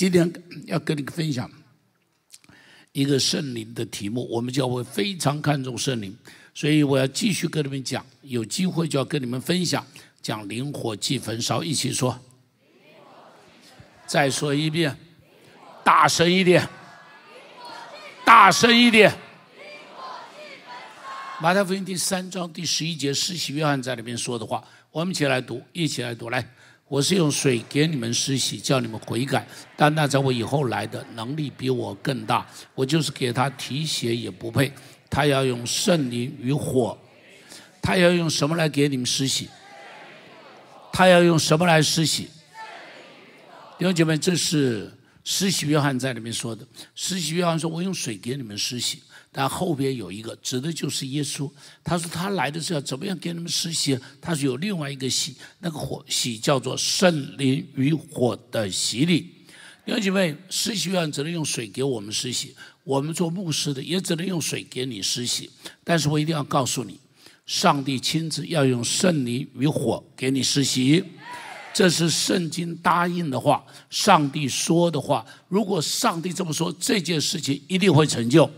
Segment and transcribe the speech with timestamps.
[0.00, 0.32] 今天
[0.64, 1.50] 要跟你分享
[2.92, 6.16] 一个圣灵的题目，我们教会非常看重圣灵，
[6.54, 9.86] 所以我要继续跟你们讲，有机会就要跟你们分享，
[10.22, 12.18] 讲灵火祭焚烧，一起说。
[14.06, 14.96] 再说一遍，
[15.84, 16.66] 大声一点，
[18.24, 19.14] 大声一点。
[21.42, 26.30] 马太福音第三章第十一节，施洗约翰在里面说的话，我们一起来读，一起来读。
[26.30, 26.50] 来，
[26.90, 32.44] 我是用水给你们施洗，叫你们悔改，但那在我以后来的能力比我更大，
[32.74, 34.72] 我就是给他提鞋也不配。
[35.08, 36.98] 他要用圣灵与火，
[37.80, 39.48] 他要用什么来给你们施洗？
[40.92, 42.24] 他要用什么来施洗？
[43.78, 46.66] 弟兄姐妹，这是施洗约翰在里面说的。
[46.96, 49.00] 施洗约翰说：“我用水给你们施洗。”
[49.32, 51.50] 但后边有一个指的就是耶稣。
[51.84, 53.98] 他说他来的时候怎么样给你们施洗？
[54.20, 59.20] 他说有另外一个洗，那个火洗叫做圣灵与火的洗礼。
[59.86, 65.50] 弟兄姐妹，施洗约翰只能用水给我们施洗，我们做牧师的也只能用水给你施洗。
[65.82, 66.98] 但是我一定要告诉你，
[67.46, 71.02] 上帝亲自要用圣灵与火给你施洗。
[71.72, 75.24] 这是圣经答应的话，上帝说的话。
[75.48, 78.48] 如果上帝这么说，这件事情一定会成就。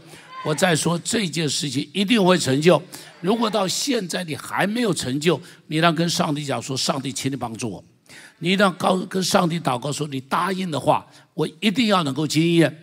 [0.45, 2.83] 我再说，这件事情一定会成就。
[3.21, 7.85] 如果到现在你还没有成就，你让跟上帝讲说：“上帝，请你帮助我。”
[8.41, 12.77] 你让高跟上帝祷告说：“你答应的话，我一定要能够经验。”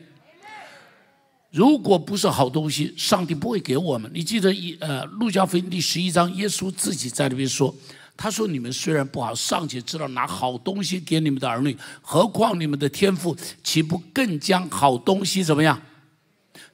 [1.52, 4.10] 如果不是好东西，上帝不会给我们。
[4.14, 7.76] 你记得一呃，路加福音第十一章，耶稣自己在那边说。
[8.16, 15.82] 他说：“你们虽然不好，尚且知道拿好东西给你们的儿女，何况你们的天赋，岂不更将好东西怎么样？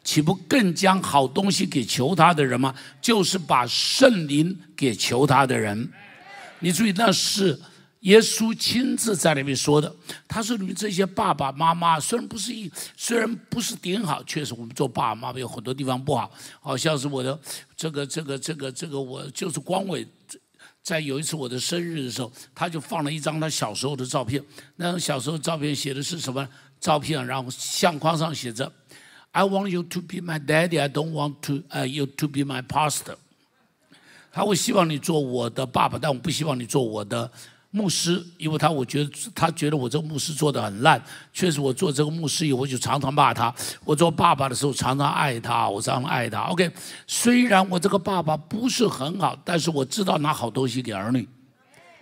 [0.05, 2.73] 岂不更将好东西给求他的人吗？
[3.01, 5.91] 就是把圣灵给求他的人。
[6.59, 7.59] 你注意，那是
[8.01, 9.93] 耶稣亲自在那边说的。
[10.27, 16.31] 他说：你们这些爸爸妈妈，虽然不是一，虽然不是顶好，确实我们做爸爸妈妈有很多地方不好。
[16.61, 17.37] 好像是我的
[17.75, 20.07] 这个这个这个这个，我就是光伟。”
[20.85, 24.39] 在有一次我的生日的时候，他就放了一张他小时候的照片。
[24.75, 26.47] 那张小时候照片写的是什么
[26.79, 27.25] 照片？
[27.25, 28.71] 然后相框上写着
[29.35, 30.79] ：“I want you to be my daddy.
[30.79, 33.17] I don't want to, uh, you to be my pastor。”
[34.31, 37.29] 他会希望你做我的爸爸，但我不希望你做我的。
[37.71, 41.01] 牧师，因为他我觉得他觉得我这个牧师做的很烂，
[41.33, 43.53] 确实我做这个牧师以后就常常骂他。
[43.83, 46.39] 我做爸爸的时候常常爱他，我常常爱他。
[46.43, 46.71] OK，
[47.05, 51.27] 虽然我这个爸爸不是很好，但是我知道拿好东西给儿女。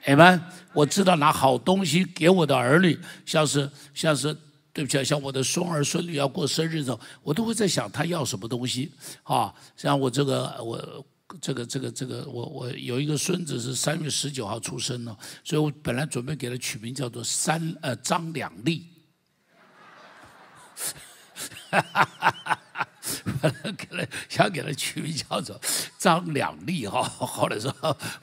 [0.05, 0.39] 你们，
[0.73, 2.95] 我知道拿好东西给我的儿女，
[3.25, 4.37] 像是像是
[4.73, 8.91] 对不起，像我的孙儿孙女要过生日的时候，我都会在想他要什么东西
[9.23, 9.53] 啊？
[9.77, 11.05] 像我这个我。
[11.41, 18.85] 这个这个这个，我我有一个孙子是三月十九号出生的，所以我本来准备给他取名叫做三呃张两立。
[23.03, 23.71] 哈哈哈哈哈！
[23.77, 25.59] 给他想给他取名叫做
[25.97, 27.69] 张两利哈，后来说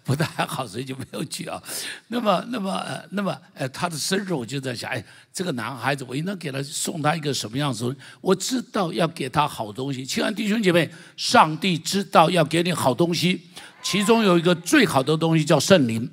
[0.02, 1.62] 不太好，所以就没有取啊。
[2.08, 7.94] 那么那么那么呃，他的生日我就在想，哎，这个男孩子我应当给他送他一个什么样子？
[8.22, 10.04] 我知道要给他好东西。
[10.04, 13.42] 亲爱的弟兄姐妹，上帝知道要给你好东西，
[13.82, 16.10] 其中有一个最好的东西叫圣灵。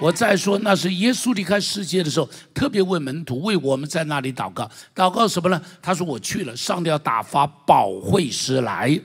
[0.00, 4.68] 我再说，那是耶稣离开世界的时候，特别为门徒为我们在那里祷告。
[4.94, 5.60] 祷告什么呢？
[5.82, 8.98] 他说：“我去了，上帝要打发保惠师来。”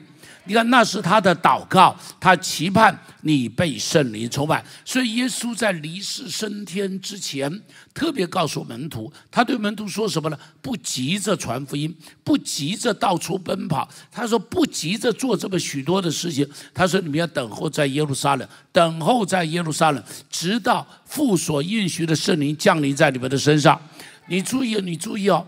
[0.45, 4.63] 你看，那是他的祷告，他期盼你被圣灵充满。
[4.83, 7.61] 所以，耶稣在离世升天之前，
[7.93, 10.37] 特别告诉门徒，他对门徒说什么呢？
[10.61, 13.89] 不急着传福音，不急着到处奔跑。
[14.11, 16.47] 他说，不急着做这么许多的事情。
[16.73, 23.79] 他说，你们要等候在耶路撒冷，等候在耶路撒冷，直到父所应许的圣灵降临在你们的身上。
[24.27, 25.47] 你注意，你注意哦。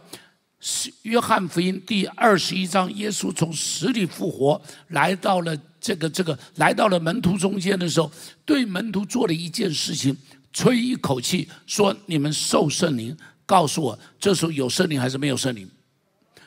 [0.59, 8.11] 是约翰福音第二十一章，耶稣从死里复活，来到了这个这个，来到了门徒中间的时候，
[8.43, 10.15] 对门徒做了一件事情，
[10.51, 13.15] 吹一口气，说：“你们受圣灵。”
[13.45, 15.69] 告诉我，这时候有圣灵还是没有圣灵？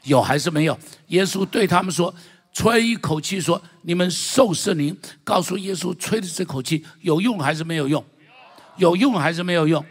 [0.03, 0.79] 有还是没有？
[1.07, 2.15] 耶稣对他们说
[2.53, 8.05] ：“吹一口气，说你们受圣灵。”告诉耶稣，吹的这口气有用还是没有用？
[8.77, 9.83] 有用还是没有用？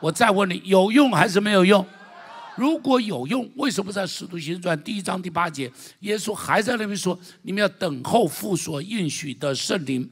[0.00, 1.86] 我再问你，有用还是没有用？
[2.56, 5.70] 如果有用，为什么在《使徒行传》第一章第八节，
[6.00, 10.10] 耶稣还在那边说：“你们要等候父所应许的圣灵。”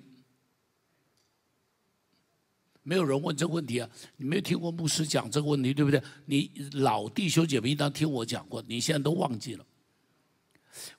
[2.86, 3.88] 没有人问这个问题啊！
[4.18, 6.02] 你没有听过牧师讲这个问题，对不对？
[6.26, 9.64] 你老弟兄姐妹应当听我讲过，你现在都忘记了。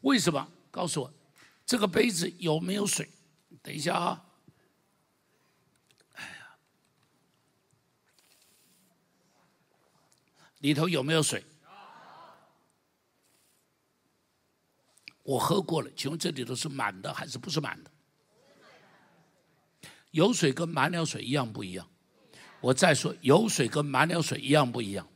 [0.01, 0.47] 为什么？
[0.71, 1.13] 告诉我，
[1.63, 3.07] 这个杯子有没有水？
[3.61, 4.25] 等一下啊！
[10.65, 11.43] 里头有没有水？
[15.21, 17.91] 我喝过了，请问这里头是满的还是不是满的？
[20.09, 21.87] 有水跟满了水一样不一样？
[22.61, 25.07] 我再说，有水跟满了水一样不一样？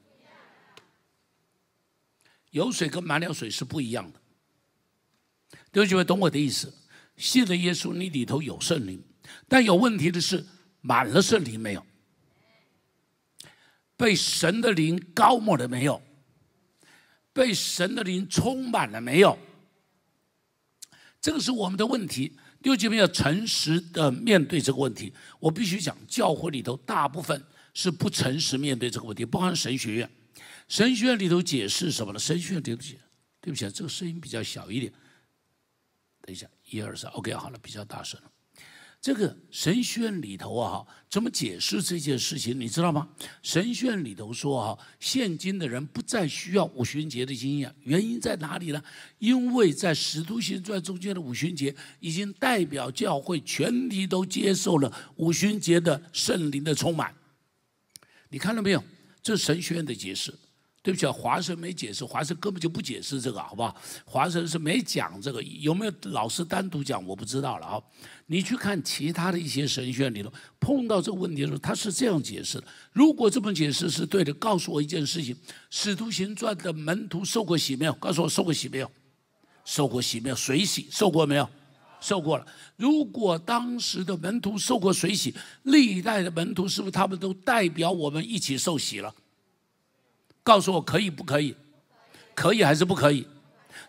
[2.52, 4.22] 有水跟满了水是不一样的。
[5.72, 6.72] 弟兄们，懂我的意思？
[7.18, 9.04] 信了耶稣，你里头有圣灵，
[9.48, 10.46] 但有问题的是，
[10.82, 11.84] 满了圣灵没有？
[14.00, 16.02] 被神的灵高抹了没有？
[17.34, 19.38] 被神的灵充满了没有？
[21.20, 22.30] 这个是我们的问题。
[22.62, 25.14] 弟兄姐妹要诚实的面对这个问题。
[25.42, 27.44] 我必须讲，教会里头大部分
[27.74, 30.10] 是不诚实面对这个问题，包含神学院。
[30.70, 32.20] 神学院里头解释什么呢？
[32.20, 32.98] 神学院对不起，
[33.42, 34.94] 对不起，这个声音比较小一点。
[36.22, 38.32] 等一下，一二三，OK，好了，比较大声了。
[39.02, 42.60] 这个神学院里头啊，怎么解释这件事情？
[42.60, 43.08] 你知道吗？
[43.42, 48.84] 神学院里头说啊，现今的人不再需要五旬节的经验，原因在哪里呢？
[49.20, 57.16] 因为在使徒行传中间的五旬节，已经代表教会全体都接受了五旬节的圣灵的充满。
[58.30, 58.84] 你看到没有？
[59.24, 60.34] 这是神学院的解释。
[60.90, 63.76] 对不起，华生没解释，华生根本就不解释这个，好不好？
[64.06, 67.06] 华生是没讲这个，有没有老师单独讲？
[67.06, 67.80] 我不知道了啊。
[68.26, 72.64] 你去看其他的一些神学里头，碰到这个问题的时候，他是这样解释的。
[72.92, 75.36] 如果这么解释是对的，告诉我一件事情：
[75.70, 77.94] 使徒行传的门徒受过洗没有？
[77.94, 78.90] 告诉我受过洗没有？
[79.64, 80.36] 受过洗没有？
[80.36, 81.48] 水洗受过没有？
[82.02, 82.48] 受过了。
[82.78, 89.14] 如果当时的门徒受过水洗，历代的门徒是不是他们都代表我们一起受洗了？
[90.50, 91.56] 告诉我可以不可以？
[92.34, 93.28] 可以还是不可以？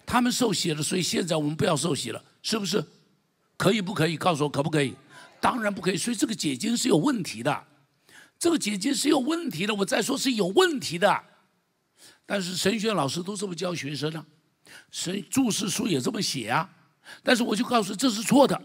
[0.04, 2.84] 他们受洗了，所以现在我们不要受洗了，是不是？
[3.56, 4.14] 可以不可以？
[4.14, 4.94] 告诉我可不可以？
[5.40, 5.96] 当然不可以。
[5.96, 7.64] 所以这个解经是有问题的，
[8.38, 9.74] 这个解经是有问题的。
[9.74, 11.24] 我再说是有问题的，
[12.26, 14.22] 但是神学老师都这么教学生呢，
[14.90, 16.68] 神注释书也这么写啊。
[17.22, 18.60] 但是我就告诉这是错的，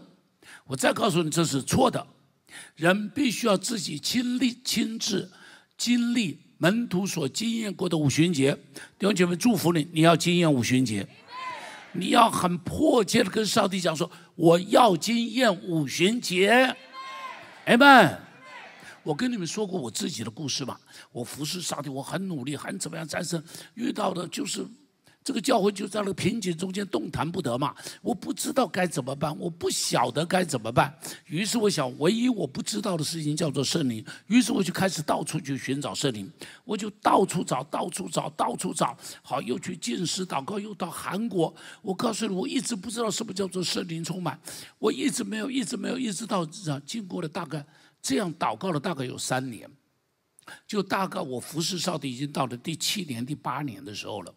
[0.66, 2.06] 我再告诉你这是错的。
[2.74, 5.32] 人必须要自己亲历、亲自
[5.78, 6.40] 经历。
[6.58, 8.52] 门徒所经验过的五旬节，
[8.98, 11.06] 弟兄姐妹祝福你，你要经验五旬节，
[11.92, 16.74] 你要很迫切的跟上帝讲说，我要经验五旬节。
[17.64, 18.18] 哎们，
[19.02, 20.80] 我跟你们说过我自己的故事吧，
[21.12, 23.42] 我服侍上帝，我很努力，很怎么样战胜，
[23.74, 24.66] 遇到的就是。
[25.26, 30.96] 这个教会就在那个瓶颈中间动弹不得嘛，我不知道该怎么办，我不晓得该怎么办。
[31.26, 34.04] 于是我想，唯一我不知道的事情叫做圣灵。
[34.28, 36.30] 于是我就开始到处去寻找圣灵，
[36.64, 38.96] 我就到处找，到处找，到处找。
[39.20, 41.52] 好，又去进食祷告，又到韩国。
[41.82, 44.40] 我告诉你，我一直不知道什么叫做圣灵充满，
[44.78, 47.66] 我一直没有，一直没有，一直到啊，经过了大概
[48.00, 49.68] 这样祷告了大概有三年，
[50.68, 54.32] 就大概我服侍上帝已经到了第七年、第八年的时候了。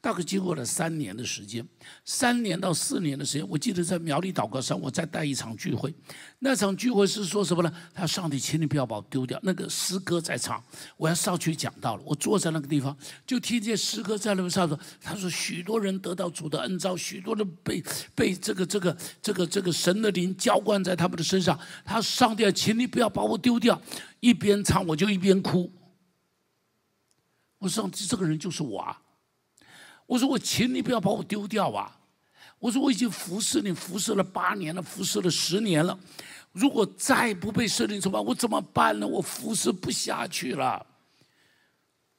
[0.00, 1.66] 大概经过了三年的时间，
[2.04, 5.94] 三年到四年的时间，我记得在苗栗祷告山，我再带一场聚会。
[6.38, 7.72] 那场聚会是说什么呢？
[7.92, 9.38] 他上帝，请你不要把我丢掉。
[9.42, 10.62] 那个诗歌在唱，
[10.96, 12.02] 我要上去讲到了。
[12.06, 12.96] 我坐在那个地方，
[13.26, 17.82] 就听见诗歌在那边唱说：“他说许多人得到主的恩召，许多人被
[18.14, 21.58] 被这个这个这个这个神的灵浇灌在他们的身上。
[21.84, 23.80] 他上帝，请你不要把我丢掉。”
[24.20, 25.72] 一边唱我就一边哭。
[27.58, 29.00] 我上帝，这个人就是我啊！
[30.10, 31.96] 我说我请你不要把我丢掉啊！
[32.58, 35.96] 我说我已经服侍你，服侍了八年了，服侍了十年了。
[36.50, 39.06] 如果再不被圣灵充满，我怎么办呢？
[39.06, 40.84] 我服侍不下去了。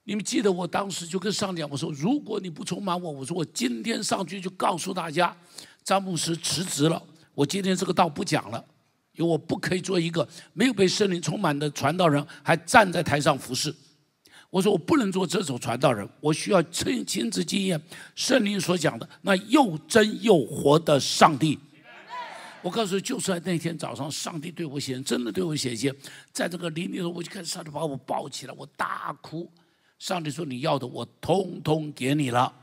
[0.06, 5.36] 你们记得我当时就跟上讲，我说如果你不充满我，我说我今天上去就告诉大家，
[5.84, 7.04] 张牧师辞职了。
[7.34, 8.66] 我今天这个道不讲了，
[9.16, 13.76] 因为我不可以做一个没有被圣灵充满的传道人，还站在台上服侍。
[14.52, 17.82] 我说我不能做这种传道人，我需要亲亲自经验
[18.16, 21.58] 圣灵所讲的那又真又活的上帝。
[22.62, 25.92] 我告诉你，就在那天早上，上帝对我显真的对我显现，
[26.32, 29.50] 在这个林里头，我就看上帝把我抱起来，我大哭。
[29.98, 32.54] 上帝说：“你要的，我通通给你了。”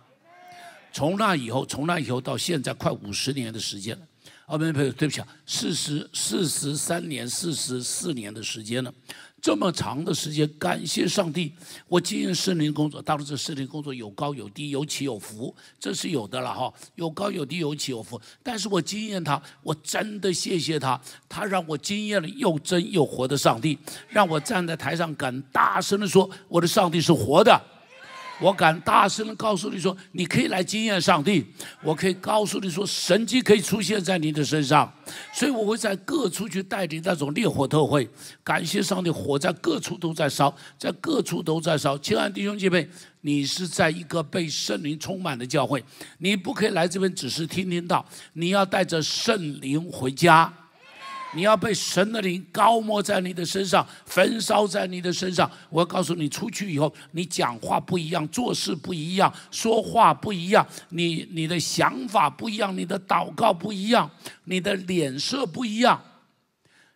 [0.92, 4.06] 从那以后，从那以后到现在，快五十年的时间了。
[4.46, 8.92] 啊，没有没有，对不起啊，四十四十三年、四十四年的时间了。
[9.40, 11.52] 这么长的时间，感谢上帝，
[11.86, 13.00] 我经验森林工作。
[13.00, 16.72] 当然，这森林工作有高有低，有起有伏，这是有的了哈。
[16.96, 18.20] 有高有低，有起有伏。
[18.42, 23.78] 但是我经验他，我真的谢谢他，他让我经验了又真又活的上帝，
[24.08, 27.60] 让我站在台上敢大声的说，我的上帝是活的。
[28.40, 31.44] 我敢大声的告诉你说，你可以来经验上帝。
[31.82, 34.92] 我可以告诉你说，神迹可以出现在你的身上。
[35.32, 38.08] 所以我会在各处去带领那种烈火特会。
[38.44, 41.98] 感谢上帝，火在各处都在烧，在各处都在烧。
[41.98, 42.88] 亲爱的弟兄姐妹，
[43.22, 45.82] 你是在一个被圣灵充满的教会，
[46.18, 50.52] 你不可以来这边只是听听到，你要带着圣灵回家。
[51.34, 55.50] 你要被神的灵高抹在你的身上，焚烧在你的身上。
[55.68, 64.10] 我告诉你，出去以后，你讲话不一样，做事不一样，说话不一样，你你的想法不一样，你的祷告不一样，
[64.44, 66.02] 你的脸色不一样，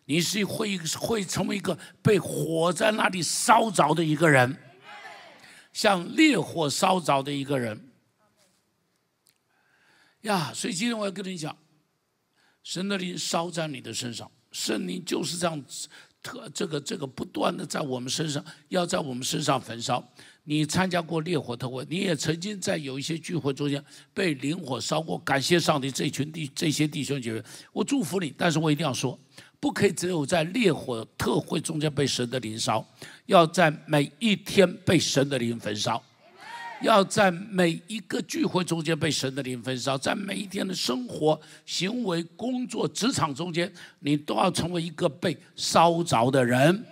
[0.05, 4.57] 你是会会成为一个被火在那里烧着的一个人，
[5.71, 7.89] 像烈火烧着的一个人。
[10.21, 11.55] 呀，所以今天我要跟你讲。
[12.63, 15.63] 神的灵烧在你的身上，圣灵就是这样，
[16.21, 20.03] 特这个这个不断的在我们身上，要在我们身上焚烧。
[20.45, 25.17] 你参加过烈火特会，你也曾经在有一些聚会中间被灵火烧过。
[25.19, 27.41] 感谢上帝，这群弟这些弟兄姐妹，
[27.71, 28.33] 我祝福你。
[28.37, 29.17] 但是我一定要说，
[29.59, 32.85] 不可以只有在烈火特会中间被神的灵烧，
[33.25, 36.01] 要在每一天被神的灵焚烧。
[36.83, 46.85] 要在每一个聚会中间被神的灵焚烧，在每一天的生活、行为、工作、职场中间，你都要成为一个被烧着的人。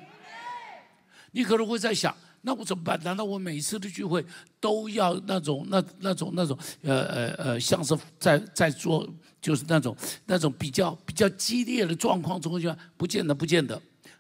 [1.32, 3.00] 你可能会在想，那我怎么办？
[3.04, 4.26] 难道我每一次的聚会
[4.60, 9.08] 都要那种、那、那种、那种，呃、呃、呃，像是在在做，
[9.42, 9.96] 就是那种、
[10.26, 12.76] 那种比较比较激烈的状况中间？
[12.96, 13.80] 不见得，不见得。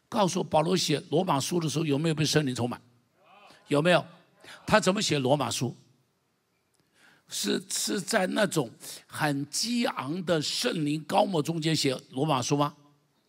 [0.09, 2.79] 告诉，保罗写罗马书的时候有没有被圣灵充满？
[3.69, 4.05] 有没有？
[4.65, 5.75] 他怎么写罗马书？
[7.33, 8.69] 是是在那种
[9.07, 12.73] 很激昂的圣灵高莫中间写罗马书吗？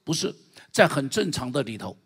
[0.02, 0.34] 不是，
[0.72, 1.96] 在很正常的里头，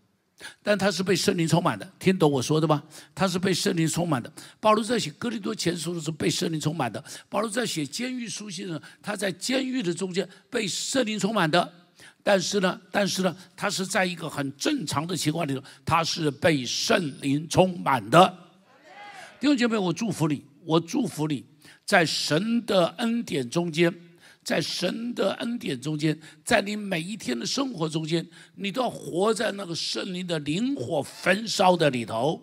[0.62, 2.82] 但他是被圣灵充满的，听懂我说的吗？
[3.14, 4.30] 他是被圣灵充满的。
[4.60, 7.02] 保罗在写哥林多前书的时候被圣灵充满的。
[7.30, 11.72] 保罗在写监狱书信的时候，他在监狱的中间被圣灵充满的。
[12.22, 18.45] 但是呢，但是呢，他是在一个很正常的情况里头，他是被圣灵充满的。
[19.38, 21.44] 弟兄姐妹，我祝福你，我祝福你，
[21.84, 23.92] 在神的恩典中间，
[24.42, 32.42] 在神的恩典中间，在你每一天的生活中间，你都要活在那个圣灵的灵火焚烧的里头。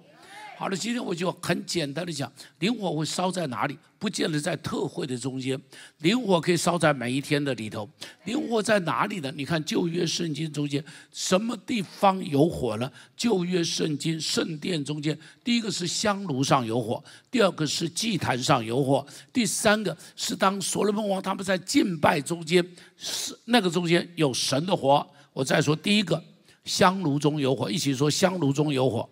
[0.63, 3.77] 好了，今天我就很简单的讲，灵火会烧在哪里？
[4.00, 5.62] 不见得在特会的中间，
[5.98, 7.89] 灵火可以烧在每一天的里头。
[8.24, 9.29] 灵火在哪里呢？
[9.36, 12.89] 你看旧约圣经中间，什么地方有火呢？
[13.17, 22.65] 旧约圣经圣殿中间，第一个是香炉上有火，第二个是祭坛上有火，第三个是当所罗门王他们在敬拜中间，
[22.96, 25.05] 是那个中间有神的火。
[25.34, 26.24] 我再说第一个，
[26.63, 29.10] 香炉中有火，一起说香炉中有火。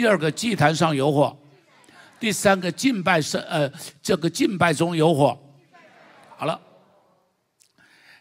[0.00, 1.38] 第二个祭坛上有火，
[2.18, 5.38] 第三个敬拜是呃这个敬拜中有火，
[6.38, 6.58] 好了。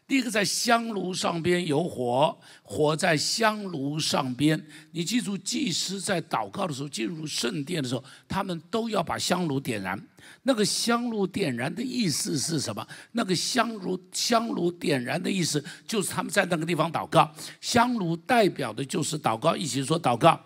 [0.06, 4.62] 第一个在香炉上边有火，火在香炉上边。
[4.92, 9.98] 你记住，祭司在祷告的时候，进入圣殿的时候，他们都要把香炉点燃。
[10.44, 12.86] 那个香炉点燃的意思是什么？
[13.14, 17.34] 那个香炉香炉点燃的意思就是他们在那个地方祷告。
[17.62, 20.38] 香炉代表的就是祷告，一起说祷告。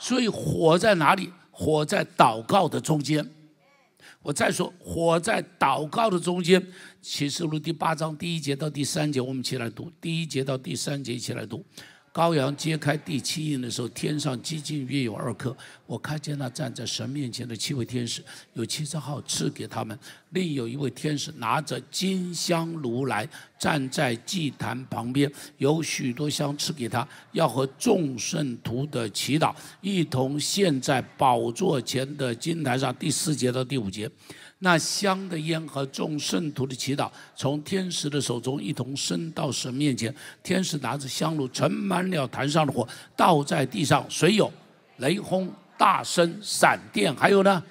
[0.00, 1.30] 所以火在哪里？
[1.50, 3.24] 火在祷告的中间。
[4.22, 6.60] 我再说，火在祷告的中间。
[7.02, 9.90] 启示录第八章第一节到第三节，我们一起来读。
[10.00, 11.64] 第一节到第三节，一起来读。
[12.12, 15.56] 羔羊揭开第七印的时候，天上几近约有二颗。
[15.86, 18.22] 我看见那站在神面前的七位天使，
[18.54, 19.96] 有七张号赐给他们。
[20.30, 32.94] 另有一位天使拿着金香炉来，站在祭坛旁边，有许多香赐给他，要和众圣徒的祈祷一同献在宝座前的金台上。
[32.96, 34.10] 第四节到第五节。
[34.62, 40.14] 那香的烟和众圣徒的祈祷，从天使的手中一同升到神面前。
[40.42, 44.04] 天使拿着香炉盛满了坛上的火，倒在地上。
[44.08, 44.52] 谁有？
[44.98, 47.62] 雷轰、大声、闪电，还有呢？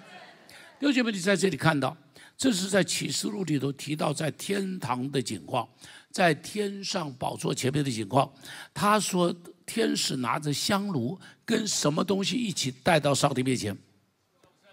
[0.80, 1.96] 六姐妹，你在这里看到，
[2.40, 5.68] 这是在启示录里头提到在天堂的景况，
[6.10, 8.32] 在天上宝座前面的景况。
[8.74, 13.78] 他说，天使拿着香炉跟什么东西一起带到上帝面前？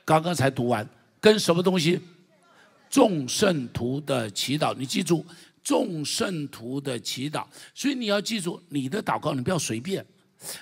[0.04, 0.88] 刚刚才读完。
[1.20, 2.00] 跟什么东西？
[2.88, 5.26] 众圣徒的祈祷，你记住，
[5.64, 7.44] 众圣徒的祈祷。
[7.74, 10.06] 所以你要记住，你的祷告你不要随便，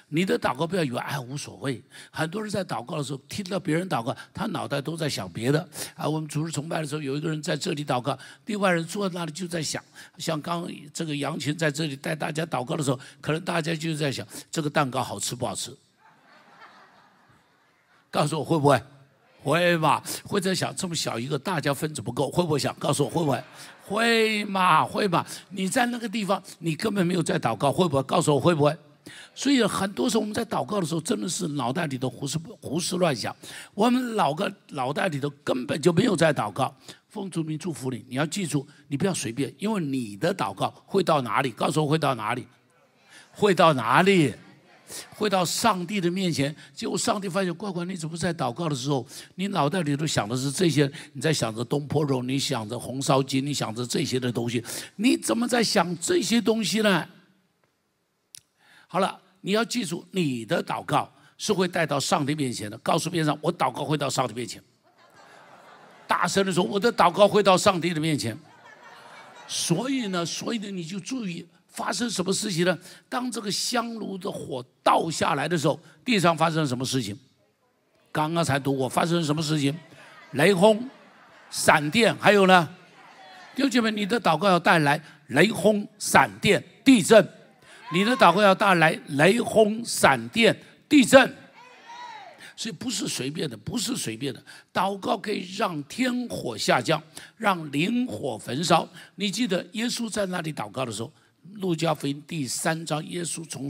[0.08, 1.82] 你的祷告不要以为哎无所谓。
[2.10, 5.68] 很多人在祷告的时候，听到别人祷告，他脑袋都在想别的。
[5.94, 9.82] 啊，我们主日崇拜的时候，有一个人在这里祷告，另外人坐在那里就在想，
[10.18, 15.76] 像刚这个杨群在这里带大家祷告的时候，可能大家就在想这个蛋糕好吃不好吃？
[18.10, 18.82] 告诉我会不会？
[19.42, 20.02] 会嘛？
[20.24, 22.74] 会在想这么小一个，大家分子不够，会不会想？
[22.76, 23.44] 告诉我会不会？
[23.84, 24.82] 会嘛？
[24.82, 25.26] 会嘛？
[25.50, 28.02] 你在那个地方，你根本没有在祷告，会不会？
[28.04, 28.74] 告诉我会不会？
[29.34, 33.34] 所以很多时候我们在祷告的时候，真的是脑袋里头胡思胡思乱想，
[33.74, 36.74] 我们脑个脑袋里头根本就没有在祷告。
[37.08, 41.50] 奉主名祝福你，你要记住，你不要随便，因为你的祷告会到哪里？
[41.50, 42.46] 告诉我会到哪里？
[43.30, 44.34] 会到哪里？
[45.10, 46.54] 会到上帝的面前。
[46.74, 49.06] 结果上帝发现，乖乖，你怎么在祷告的时候，
[49.36, 50.90] 你脑袋里头想的是这些？
[51.12, 54.64] 你在想着东坡肉，你想着红烧鸡，你想着这些的东西，
[54.96, 57.06] 你怎么在想这些东西呢？
[58.94, 62.78] 好了，你要记住，你的祷告是会带到上帝面前的。
[62.78, 64.62] 告诉边上，我祷告会到上帝面前。
[66.06, 68.38] 大声的说，我的祷告会到上帝的面前。
[69.48, 72.78] 所以呢，所以呢，你就注意发生什么事情呢？
[73.08, 77.18] 当这个香炉的火倒下来的时候，地上发生什么事情？
[78.12, 79.76] 刚刚才读过，发生什么事情？
[80.34, 80.88] 雷轰、
[81.50, 82.68] 闪电，还有呢？
[83.56, 87.28] 弟兄姐妹，你的祷告要带来雷轰、闪电、地震。
[87.94, 90.54] 你的祷告要带来雷轰、闪电、
[90.88, 91.34] 地震。
[92.56, 94.40] 所以不是随便的，不是随便的。
[94.72, 97.02] 祷告可以让天火下降，
[97.36, 98.88] 让灵火焚烧。
[99.16, 101.08] 你记得耶稣在那里祷告的时候，
[101.60, 103.68] 《路加福音》第三章，耶稣从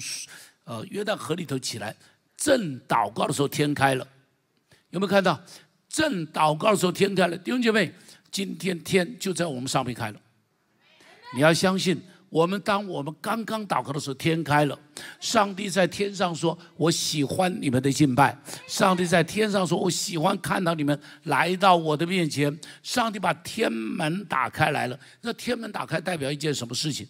[0.64, 1.96] 呃约旦河里头起来，
[2.36, 4.06] 正祷告的时候天开了。
[4.90, 5.40] 有没有看到？
[5.88, 7.38] 正祷告的时候天开了。
[7.38, 7.90] 弟兄姐妹，
[8.30, 10.20] 今天天就在我们上面开了。
[11.34, 12.02] 你要相信。
[12.34, 14.76] 我们当我们刚刚祷告的时候，天开了，
[15.20, 18.36] 上帝在天上说：“我喜欢你们的敬拜。”
[18.66, 24.98] 上帝在天上说：“我喜欢看到你们来到我的面前。”上帝把天门打开来了。
[25.20, 27.06] 那天门打开代表一件什么事情？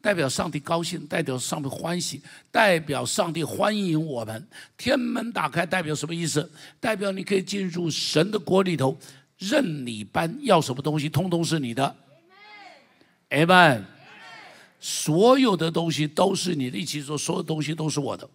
[0.00, 4.48] 代表上帝高兴，代表上帝欢喜，代表上帝欢迎我们。
[4.76, 6.48] 天门打开代表什么意思？
[6.78, 8.96] 代表你可以进入神的国里头，
[9.36, 11.96] 任你搬，要什么东西，通通是你的。
[13.30, 13.97] Amen。
[14.80, 18.28] 所有的东西都是你的，一起说，所有东西都是我的。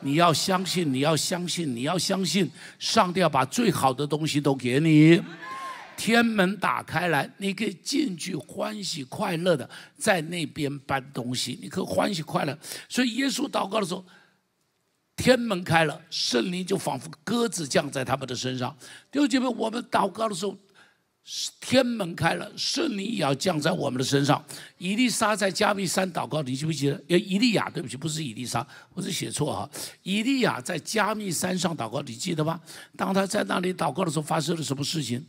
[0.00, 5.22] 你要相信，你要相信，你要相信，上帝要把最好的东西都给你。
[5.96, 12.58] 天门打开来，你可以进去，欢喜快乐的在那边搬东西，你可以欢喜快乐。
[12.88, 14.04] 所以耶稣祷告的时候，
[15.16, 18.76] 天门开了，圣灵就仿佛鸽子降在他们的身上。
[19.10, 20.56] 弟兄姐妹，我们祷告的时候。
[21.60, 24.44] 天门开了，圣灵也要降在我们的身上。
[24.78, 27.02] 以利沙在加密山祷告，你记不记得？
[27.08, 29.68] 呃，以利亚，对不起，不是以利沙，我是写错哈。
[30.04, 32.60] 以利亚在加密山上祷告，你记得吗？
[32.96, 35.24] 当他在那里祷告的时候，发生了什么事情？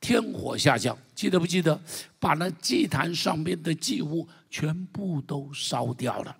[0.00, 1.78] 天火下降，记得不记得？
[2.18, 6.36] 把那祭坛上面的祭物全部都烧掉了。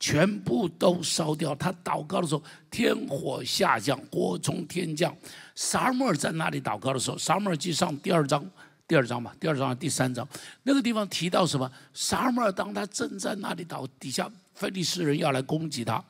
[0.00, 1.54] 全部都烧掉。
[1.54, 5.14] 他祷告的时候，天火下降，火从天降。
[5.54, 8.48] 撒母耳在那里祷告的时候，撒母耳记上第二章，
[8.86, 10.26] 第二章吧，第二章第三章，
[10.62, 11.70] 那个地方提到什么？
[11.92, 16.02] 撒母耳当他正在那里祷，底下非利士人要来攻击他，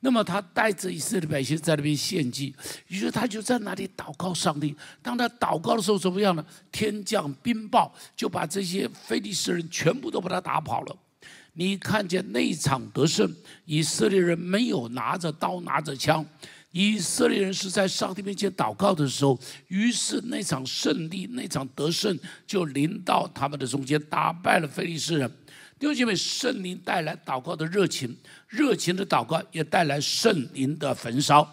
[0.00, 2.54] 那么他带着以色列百姓在那边献祭，
[2.88, 4.74] 于是他就在那里祷告上帝。
[5.02, 6.44] 当他祷告的时候，怎么样呢？
[6.70, 10.96] 天降冰雹，就把这些非利士人全部都把他打跑了。
[11.54, 13.30] 你看见那场得胜，
[13.66, 16.24] 以色列人没有拿着刀拿着枪，
[16.70, 19.38] 以色列人是在上帝面前祷告的时候，
[19.68, 25.30] 于是那场胜利、那场得胜就临到他们的中间，打败了非利士人。
[25.78, 28.16] 弟兄姐妹，圣灵带来祷告的热情，
[28.48, 31.46] 热情的祷告也带来圣灵的焚烧。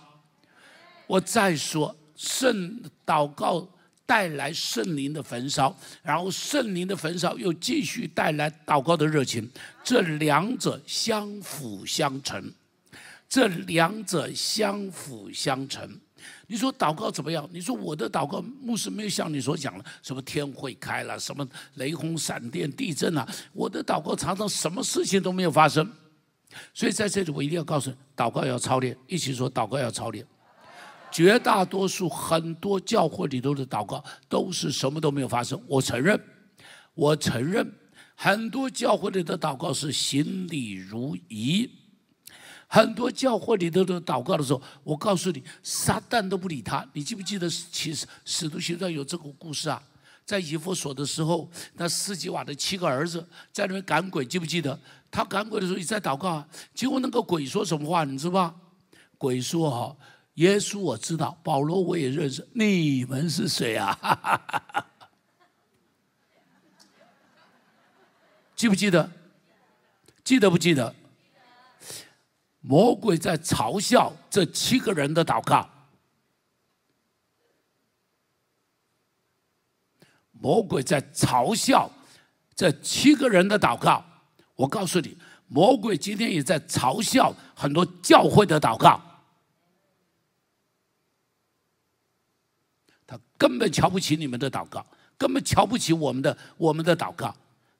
[1.08, 3.68] 我再说，圣祷告。
[4.10, 9.48] 带来圣灵的焚烧，然后圣灵的焚烧又继续带来祷告的热情，
[9.84, 12.52] 这两者相辅相成，
[13.30, 15.88] 这两者相辅相成。
[16.48, 17.48] 你说祷告怎么样？
[17.54, 23.28] 你说我的祷告，牧师没有像你所讲的，什么天会开了，什么雷轰闪电、地震啊？
[23.54, 25.88] 我的祷告常常什么事情都没有发生。
[26.74, 30.26] 所以在这里，我一定要告诉你，祷告要操练，一起说祷告要操练。
[31.12, 35.62] 绝大多数很多教会里头的祷告都是什么都没有发生。
[35.68, 36.20] 我承认，
[36.94, 37.72] 我承认，
[38.16, 41.70] 很多教会里的祷告是行礼如仪。
[42.72, 46.88] 很多教会里头的祷告的时候，我告诉你，撒旦都不理他。
[46.94, 49.82] 你记不记得，其实使徒行传有这个故事啊？
[50.24, 54.80] 在以弗所的时候，那斯基瓦的七个儿子在那边赶鬼，记不记得？
[55.10, 56.48] 他赶鬼的时候也在祷告啊。
[56.76, 58.56] 结果那个鬼说什么话，你知道吧？
[59.18, 59.98] 鬼说哈。
[60.40, 62.48] 耶稣我知道，保罗我也认识。
[62.54, 63.94] 你们是谁啊？
[68.56, 69.12] 记不记得？
[70.24, 70.96] 记得不记得？
[72.62, 75.70] 魔鬼在嘲笑这七个人的祷告。
[80.32, 81.92] 魔鬼在嘲笑
[82.56, 84.06] 这七个人的祷告。
[84.56, 89.02] 我告诉你，魔鬼今天也在嘲笑很多教会的祷告。
[93.40, 94.86] 根本瞧不起你们的祷告，
[95.18, 97.34] 根本瞧不起我们的我们的祷告。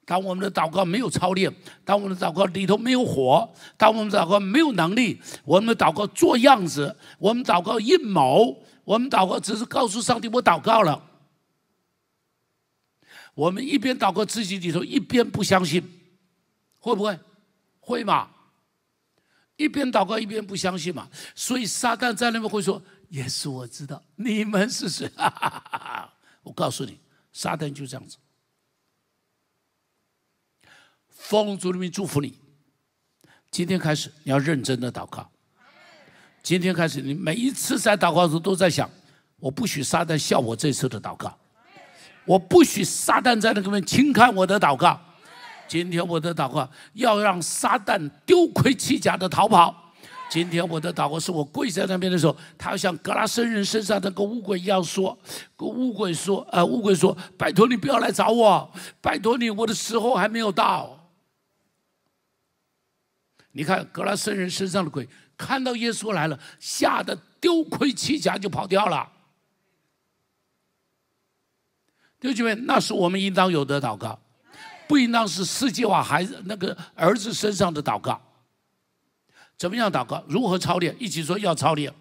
[0.06, 11.00] 当我们的祷告没有操练，当我们的祷告里头没有火，当我们祷告没有能力，我们的祷告做样子，我们祷告阴谋，我们祷告只是告诉上帝我祷告了。
[13.34, 15.80] 我们一边祷告自己里头，一边不相信，
[16.80, 17.16] 会不会？
[17.78, 18.28] 会嘛？
[19.56, 21.08] 一边祷告一边不相信嘛？
[21.36, 26.98] 所以撒旦在那边会说：“耶稣，我知道你们是谁。”哈哈哈哈我告诉你，
[27.32, 28.16] 撒旦就这样子。
[31.08, 32.38] 奉主的名祝福你。
[33.50, 35.30] 今天开始，你要认真的祷告。
[36.42, 38.88] 今天开始，你每一次在祷告的时候都在想：
[39.38, 41.36] 我不许撒旦笑我这次的祷告，
[42.24, 44.98] 我不许撒旦在那个面轻看我的祷告。
[45.68, 49.79] 今天我的祷告要让撒旦丢盔弃甲的逃跑。
[50.30, 55.18] 今天我的祷告是我跪在那边的时候，他要像格拉森人身上那个乌鬼一样说
[55.58, 61.10] ：“乌鬼说，呃，乌鬼说，拜托你不要来找我，拜托你，我的时候还没有到。”
[63.50, 69.10] 你看格拉森人身上的鬼，看到耶稣来了，吓得丢盔弃甲就跑掉了。
[72.20, 74.16] 弟兄们，那是我们应当有的祷告，
[74.86, 78.20] 不应当是世界化孩子那个儿子身上的祷告。
[79.60, 80.24] 怎么样祷告？
[80.26, 80.96] 如何操练？
[80.98, 81.92] 一起说要操练。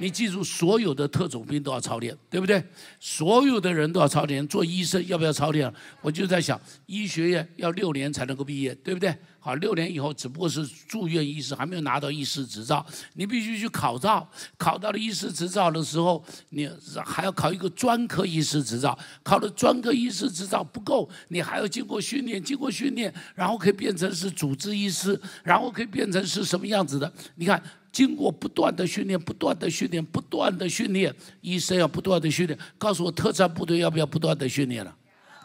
[0.00, 2.64] 你记住，所有的特种兵都要操练，对不对？
[2.98, 4.46] 所有的人都要操练。
[4.48, 5.70] 做医生要不要操练？
[6.00, 9.14] 我就在想，医学院要六年才能够毕业，对不对？
[9.42, 12.84] 好，六年以后只不过是住院医师，还没有拿到医师执照。
[13.14, 14.26] 你必须去考照，
[14.58, 16.68] 考到了医师执照的时候，你
[17.04, 18.98] 还要考一个专科医师执照。
[19.22, 27.10] 考了专科医师执照不够，你还要经过训练，经过训练，然后可以变成是主治医师，然后可以变成是什么样子的？
[27.36, 32.58] 你看，经过不断的训练，不断的训练，不断的训练，医生要不断的训练。
[32.78, 34.96] 告诉我，特战部队要不要不断的训练了？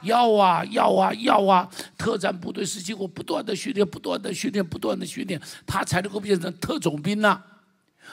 [0.03, 1.67] 要啊要啊要啊！
[1.97, 7.41] 特战部队是经过不断的训练、不断的训练、不断的训练，他才能够变成特种兵呐。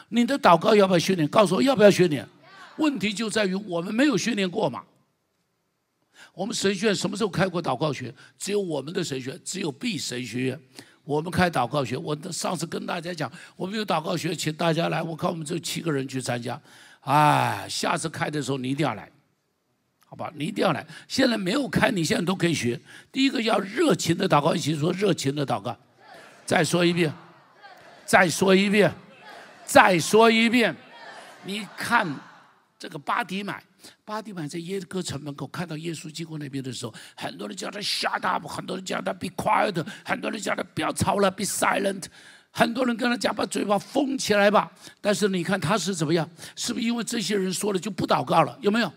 [0.09, 1.29] 你的祷告要不要训练？
[1.29, 2.27] 告诉我要不要训练？
[2.79, 4.83] 问题就在于我们没有训练过嘛。
[6.33, 8.14] 我们神学院什么时候开过祷告学？
[8.38, 10.61] 只有我们的神学，只有 B 神学院，
[11.05, 11.97] 我们开祷告学。
[11.97, 15.03] 我上次跟大家讲，我们有祷告学，请大家来。
[15.03, 16.61] 我看我们只有七个人去参加。
[17.01, 19.11] 哎，下次开的时候你一定要来。
[20.07, 20.87] 好吧，你一定要来。
[21.09, 22.79] 现在没有开，你现在都可以学。
[23.11, 25.75] 第一个要热情的祷告，一起说热情的祷告。
[26.45, 27.11] 再说一遍，
[28.05, 28.93] 再说一遍，
[29.65, 30.77] 再说一遍。
[31.45, 32.07] 你看
[32.79, 33.62] 这个巴迪买，
[34.05, 42.05] 巴蒂曼在耶哥城门口看到耶稣经过那边的时候，很多人叫他 shut up，很多人叫他 be quiet，很多人叫他不要吵了，be silent。
[42.55, 44.71] 很多人跟他讲把嘴巴封起来吧。
[45.01, 46.29] 但是你看他是怎么样？
[46.55, 48.59] 是不是因为这些人说了就不祷告了？
[48.61, 48.92] 有没有？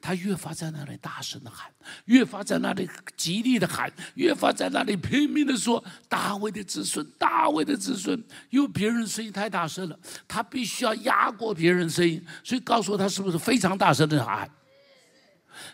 [0.00, 1.70] 他越发在那里大声的喊，
[2.06, 14.50] 越发在那里极力的喊，越发在那里拼命的说：“大卫的子孙，大卫的子孙。”因为别人声音太大声了，他必须要压过别人声音，所以告诉我他是不是非常大声的喊？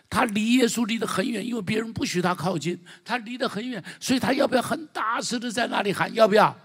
[0.09, 6.13] 他离耶稣离得很远，因为别人不许他靠近，他离得很远，所以他要不要很大声的在那里喊？
[6.13, 6.57] 要不要？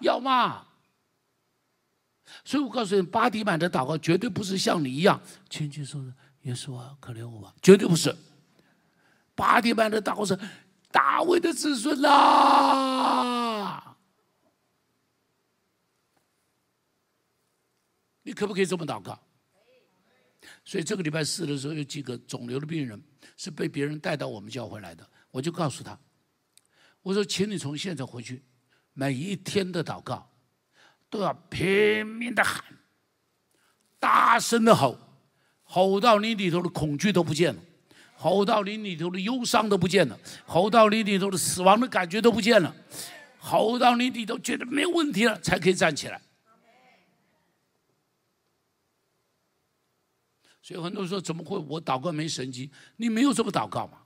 [0.00, 0.64] 要嘛？
[2.44, 6.12] 所以我告诉你，巴迪版的祷告绝对不是像你一样，轻轻松松。
[6.42, 7.54] 耶稣啊，可怜我吧！
[7.62, 8.16] 绝对不是。
[9.34, 10.38] 八点半的祷告是
[10.90, 13.96] 大卫的子孙呐。
[18.22, 19.18] 你可不可以这么祷告？
[20.64, 23.00] 所以这个礼拜四的时候，有几个肿瘤的病人
[23.36, 25.08] 是被别人带到我们教会来的。
[25.30, 25.98] 我就告诉他，
[27.02, 28.42] 我说，请你从现在回去，
[28.92, 30.30] 每一天的祷告
[31.08, 32.64] 都要拼命的喊，
[33.98, 34.98] 大声的吼。
[35.72, 37.62] 吼到你里头的恐惧都不见了，
[38.14, 42.76] 吼到你里头的忧伤都不见了，吼到你里头的死亡的感觉都不见了，
[43.38, 46.20] 吼到你里头觉得没有问题了，才可以站起来。
[50.60, 52.70] 所以很多人说怎么会我祷告没神迹？
[52.96, 54.02] 你没有这么祷告嘛？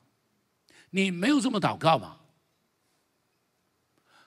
[0.90, 2.18] 你没有这么祷告嘛？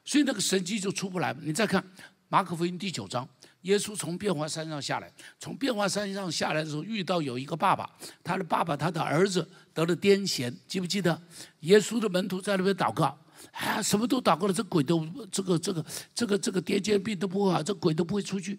[0.04, 1.34] 所以那个神迹就出不来。
[1.40, 1.82] 你再看
[2.28, 3.26] 马可福音第九章。
[3.64, 7.90] 耶稣从变化山上下来，从变化山上下来的时候，遇到有一个爸爸，
[8.24, 11.22] 他的爸爸他的儿子得了癫痫，记不记得？
[11.62, 13.18] 耶稣的门徒在那边祷告，
[13.52, 18.58] 啊，什么都祷告了，这鬼都这个这个这个这个癫痫病都不会好，这鬼都不会出去。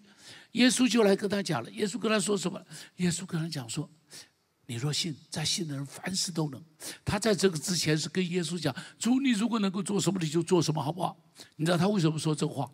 [0.51, 2.61] 耶稣就来跟他讲了，耶稣跟他说什么？
[2.97, 3.89] 耶稣跟他讲说
[4.67, 6.61] ：“你若信，在信的人凡事都能。
[7.03, 11.17] 他在这个之前是跟耶稣讲：“主，你如果能够做什么，你就做什么，好不好？”
[11.57, 12.69] 你知道他为什么说这话？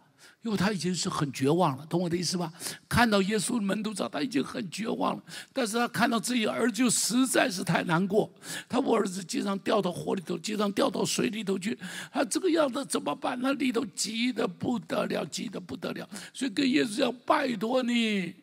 [0.47, 2.53] 因为他已经是很绝望了，懂我的意思吧？
[2.87, 5.21] 看到耶稣的门徒照，他已经很绝望了。
[5.51, 8.31] 但是他看到自己儿子，就实在是太难过。
[8.69, 11.77] 他我儿子经常掉到火里头，经常掉到水里头去。
[12.13, 13.37] 他这个样子怎么办？
[13.41, 16.09] 那里头急得不得了，急得不得了。
[16.33, 18.33] 所以跟耶稣讲：“拜托你，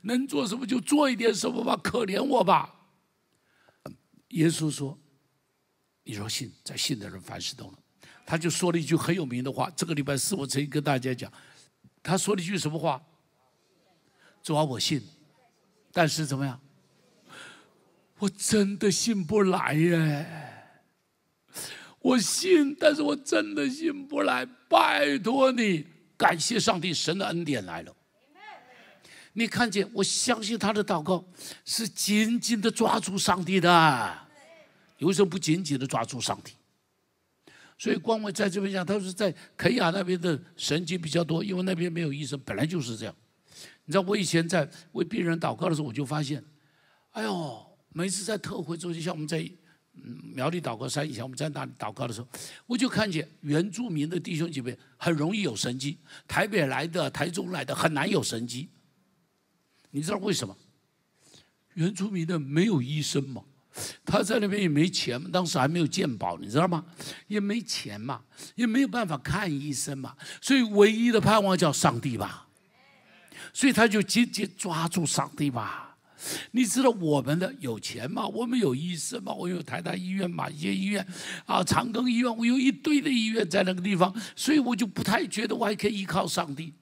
[0.00, 2.74] 能做什么就做一点什么吧，可怜我吧。”
[4.30, 4.98] 耶稣说
[6.02, 7.74] ：“你说信，在信的人凡事都能。”
[8.24, 9.68] 他就说了一句很有名的话。
[9.76, 11.30] 这个礼拜四我曾经跟大家讲，
[12.02, 13.00] 他说了一句什么话？
[14.42, 15.00] 主啊，我信，
[15.92, 16.60] 但是怎么样？
[18.18, 20.26] 我真的信不来耶！
[22.00, 24.44] 我信，但是我真的信不来。
[24.68, 25.86] 拜托你，
[26.16, 27.94] 感谢上帝，神的恩典来了。
[29.34, 29.88] 你看见？
[29.94, 31.24] 我相信他的祷告
[31.64, 34.18] 是紧紧的抓住上帝的。
[34.98, 36.52] 你为什么不紧紧的抓住上帝？
[37.82, 43.16] 所以光伟在这边讲，他说在肯雅那边的神经比较多，因为那边没有医生，本来就是这样。
[43.84, 46.40] 你知道我以前在为病人祷告的时候，我就发现，
[47.10, 49.44] 哎呦，每次在特会中心，像我们在
[50.32, 52.28] 苗栗祷告山以前，我们在那里祷告的时候，
[52.68, 58.68] 我就看见原住民的弟兄姐妹很容易有神机，台北来的、台中来的很难有神机。
[59.90, 60.56] 你知道为什么？
[61.74, 63.42] 原住民的没有医生嘛。
[64.04, 66.84] 他在那边也没钱嘛，当时还没有健保，你知道吗？
[67.26, 68.20] 也没钱嘛，
[68.54, 72.48] 也没有办法看医生嘛，所以唯一的盼望叫上帝吧。
[73.52, 75.96] 所以他就紧紧抓住上帝吧。
[76.52, 78.26] 你知道我们的有钱嘛？
[78.28, 79.32] 我们有医生嘛？
[79.32, 81.04] 我有台大医院、马街医院，
[81.46, 86.72] 啊，长庚医院，我有一堆的医院在那个地方，所以我就不太觉得我还可以依靠上帝。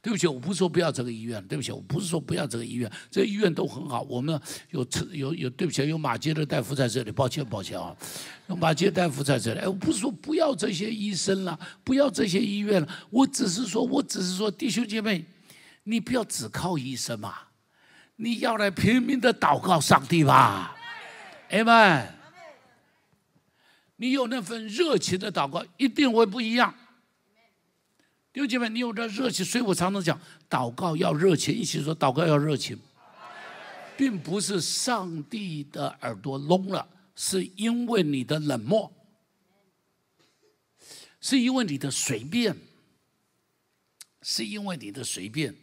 [0.00, 1.42] 对不起，我不是说不要这个医院。
[1.46, 4.02] 对不起，我不是说不要这个医院，这个医院都很好。
[4.02, 7.96] 我们有有有，对不起，有马街的大夫在这里，抱歉抱歉啊，
[8.48, 9.60] 有马街大夫在这里。
[9.60, 15.24] 哎，我不是说不要这些医生了，不要这些医院了，我只是说，我只是说，弟兄姐妹，
[15.84, 17.34] 你不要只靠医生嘛，
[18.16, 20.76] 你要来拼命的祷告上帝吧，
[21.50, 22.14] 阿门。
[24.00, 26.72] 你有那份热情的祷告，一定会不一样。
[28.32, 31.54] 弟兄姐妹，你有这热情，所以我常常讲，祷告要热情。
[31.54, 32.78] 一起说，祷告要热情，
[33.96, 36.86] 并不是上帝的耳朵聋了，
[37.16, 38.92] 是因为你的冷漠，
[41.20, 42.54] 是因为你的随便，
[44.22, 45.54] 是因为你的随便。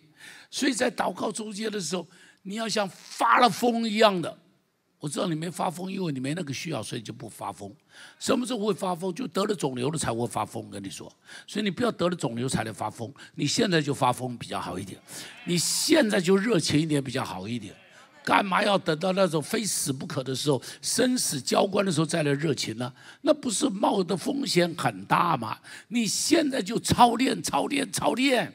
[0.49, 2.07] 所以在祷告中间的时候，
[2.41, 4.39] 你要像发了疯一样的。
[4.99, 7.71] 我知道你没发疯，因为你没那个需要，所以就不发疯。
[8.17, 9.13] 什么时候会发疯？
[9.13, 10.67] 就得了肿瘤了才会发疯。
[10.71, 11.11] 跟你说，
[11.45, 14.99] 所以你不要得了肿瘤才能发疯，你现在就发疯比较好一点。
[15.43, 17.75] 你现在就热情一点比较好一点。
[18.23, 22.91] 干嘛要等到那种非死不可的时候、生死交关的时候再来热情呢？
[23.21, 25.59] 那不是冒的风险很大吗？
[25.89, 28.51] 你现在就操练、操练、操练，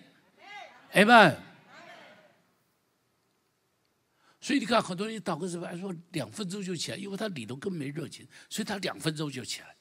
[0.90, 1.49] 哎们。
[4.40, 9.76] 所以你看，很多人祷告时候还说两分钟就起来，因为他里头根本没热情，所以他两分钟就起来。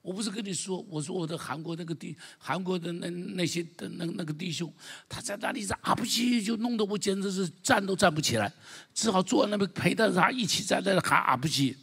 [0.00, 4.72] 我不是跟你说，我说我的韩国那个弟，韩国的那那些的那那个弟兄，
[5.06, 8.50] 他在那里是啊不起，就弄得我简直是站都站不起来，
[8.94, 11.76] 只好坐在那边陪着他一起在那喊啊不起，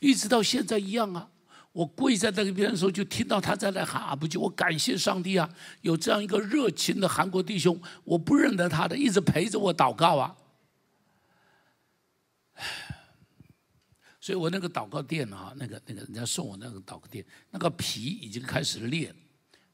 [0.00, 1.30] 一直到现在一样啊。
[1.72, 4.36] 我跪在那个边的时候，就听到他在那喊阿布吉。
[4.36, 5.48] 我感谢上帝啊，
[5.80, 10.36] 有这样一个热情的韩国弟兄，我不认得他的，一直陪着我祷告啊。
[14.20, 19.16] 所以我那个祷告垫啊，那个那个人家送我那个祷告垫，那个皮已经开始裂了，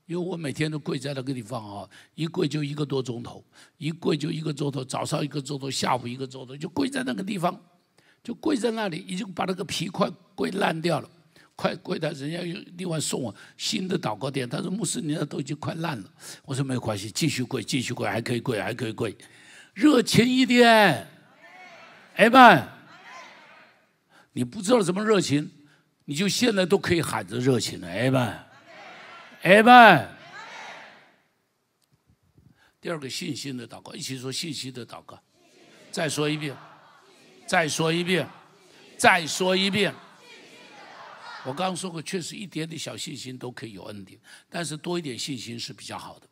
[0.07, 3.45] 因为我每天都跪在那个地方啊，一跪就一个多钟头，
[3.77, 7.61] 一跪就一个钟头，早上一个钟头，下午一个钟头，就跪在那个地方，
[8.23, 11.11] 就跪在那里，已经把那个皮快跪烂掉了。
[11.59, 14.49] 快跪的，人家又另外送我新的祷告垫。
[14.49, 16.09] 他说：“牧师，你那都已经快烂了。”
[16.47, 19.17] 我说：“没关系，继续跪，继续跪，还可以跪，还可以跪，
[19.75, 21.05] 热情一点。”
[22.15, 22.65] 哎们，
[24.35, 25.51] 你不知道怎么热情，
[26.05, 27.89] 你就现在都可以喊着热情了。
[27.89, 28.39] 哎们，
[29.43, 30.09] 哎们。
[32.81, 35.21] 第二个信心的祷告，一起说信心的祷告。
[35.91, 36.57] 再说一遍，
[37.49, 38.25] 再说一遍，
[38.97, 39.93] 再说一遍。
[41.49, 46.29] 我刚刚说过，确实一点点小信心都可以有恩典，但是多一点信心是比较好的。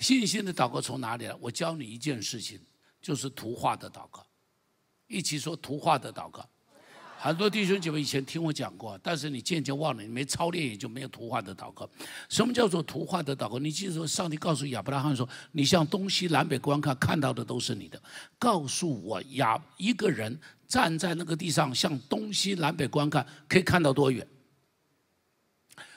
[0.00, 1.34] 信心的祷告从哪里来？
[1.40, 2.58] 我教你一件事情，
[3.00, 4.26] 就是图画的祷告。
[5.06, 6.44] 一起说图画的祷告。
[7.16, 11.88] 很多弟兄姐妹以前听我讲过，但是你渐渐忘了，你没操练也就没有图画的祷告。
[12.28, 13.58] 什么叫做图画的祷告？
[13.60, 18.02] 你记住，上帝告诉亚伯拉罕说：“你向东西南北观看，看到的都是你的。”
[18.36, 20.38] 告诉我亚一个人
[20.74, 24.26] 站在那个地上，向东西南北观看，可以看到多远？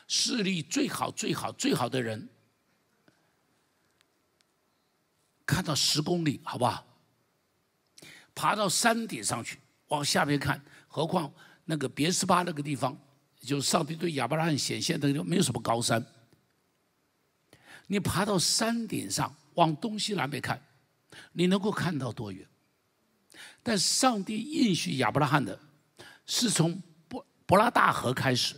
[0.08, 2.30] 视力最好、最好、最好的人，
[5.48, 6.86] 看到十公里，好不好？
[8.36, 10.63] 爬到山顶上去，往下面看。
[10.88, 11.34] 何况
[11.66, 12.96] 那个别斯巴那个地方，
[13.40, 16.06] 就是上帝对亚伯拉罕显现的，就没有什么高山。
[17.88, 20.62] 你爬到山顶上，往东西南北看，
[21.32, 22.48] 你能够看到多远？
[23.67, 25.60] 但上帝应许亚伯拉罕的，
[26.25, 28.56] 是从伯伯拉大河开始，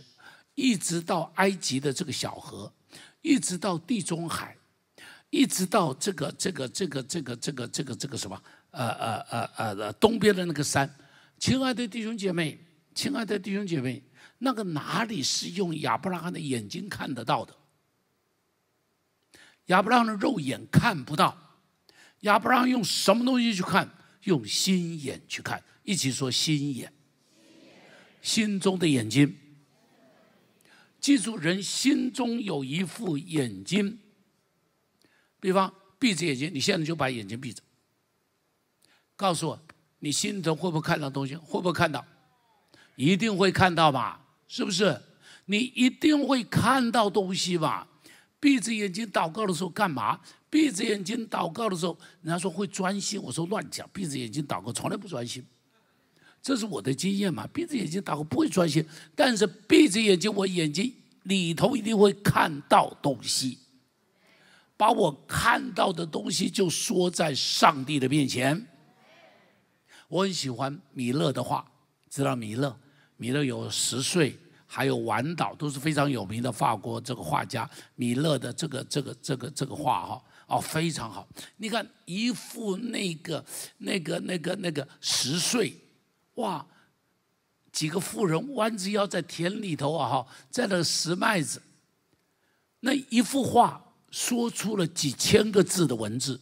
[0.54, 2.72] 一直到埃及的这个小河，
[3.20, 4.56] 一直到地中海，
[5.30, 8.40] 一直到这个这个这个这个这个这个这个什么？
[8.70, 9.20] 呃呃
[9.56, 10.88] 呃呃，东边的那个山。
[11.40, 14.00] 亲爱的弟兄姐妹，亲爱的弟兄姐妹，
[14.38, 17.52] 那个哪里是用亚伯拉罕的眼睛看得到的？
[19.66, 21.36] 亚伯拉罕的肉眼看不到，
[22.20, 23.90] 亚伯拉罕用什么东西去看？
[24.24, 25.62] 用心眼去看。
[25.82, 26.92] 一起说心眼，
[28.22, 29.36] 心中的眼睛。
[31.00, 33.98] 记住，人心中有一副眼睛。
[35.40, 37.62] 比方闭着眼睛，你现在就把眼睛闭着，
[39.16, 39.66] 告诉我。
[40.02, 41.36] 你心中会不会看到东西？
[41.36, 42.02] 会不会看到？
[42.96, 44.26] 一定会看到吧？
[44.48, 45.00] 是不是？
[45.46, 47.88] 你一定会看到东西吧？
[48.40, 50.18] 闭着眼睛祷告的时候干嘛？
[50.48, 53.88] 闭着眼睛祷告的时候，人家说会专心，我说乱讲。
[53.92, 55.44] 闭着眼睛祷告从来不专心，
[56.42, 57.46] 这是我的经验嘛。
[57.52, 60.92] 闭着眼睛祷告不会专心，但是闭着眼睛，我眼睛
[61.24, 63.58] 里头一定会看到东西，
[64.76, 68.66] 把我看到的东西就说在上帝的面前。
[70.08, 71.70] 我很喜欢米勒的话，
[72.08, 72.76] 知道米勒？
[73.16, 74.36] 米勒有十岁，
[74.72, 77.68] 还有晚岛，都是非常有名的法国这个画家。
[77.96, 81.26] 米勒的这个这个这个这个画哈，哦，非常好。
[81.56, 83.44] 你看一幅那个
[83.78, 85.76] 那个那个那个十岁，
[86.36, 86.64] 哇，
[87.72, 91.60] 几个妇人弯着腰在田里头啊哈，在那拾麦子。
[92.78, 96.40] 那一幅画说出了几千个字的文字，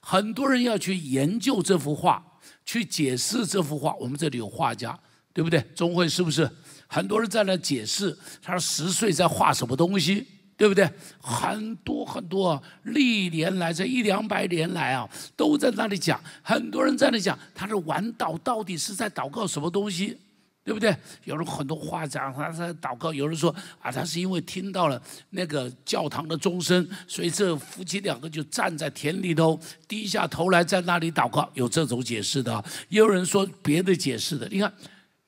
[0.00, 2.34] 很多人要去研究这幅画。
[2.64, 4.98] 去解释这幅画，我们这里有画家，
[5.32, 5.60] 对不对？
[5.76, 6.50] 钟会是不是？
[6.86, 10.88] 很多人在那解释，他说十岁在画什么东西，对不对？
[11.20, 16.20] 很多很多，历年来这一两百年来啊，都在那里讲。
[16.42, 20.18] 很多人在那讲，他是晚祷到底是在祷告什么东西？
[20.64, 20.92] 对不对？
[21.22, 23.14] 有人很多话讲，他在祷告。
[23.14, 31.48] 有人说啊，他是因为听到了那个教堂的钟声，所以这夫妻两个就站在田里头，低下头来在那里祷告。
[31.54, 34.48] 有这种解释的，也有人说别的解释的。
[34.48, 34.72] 你看，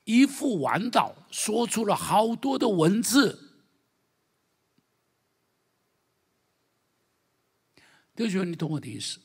[0.08, 3.38] 一副晚祷说出了好多的文字。
[8.16, 9.20] 弟兄，你懂我的意思？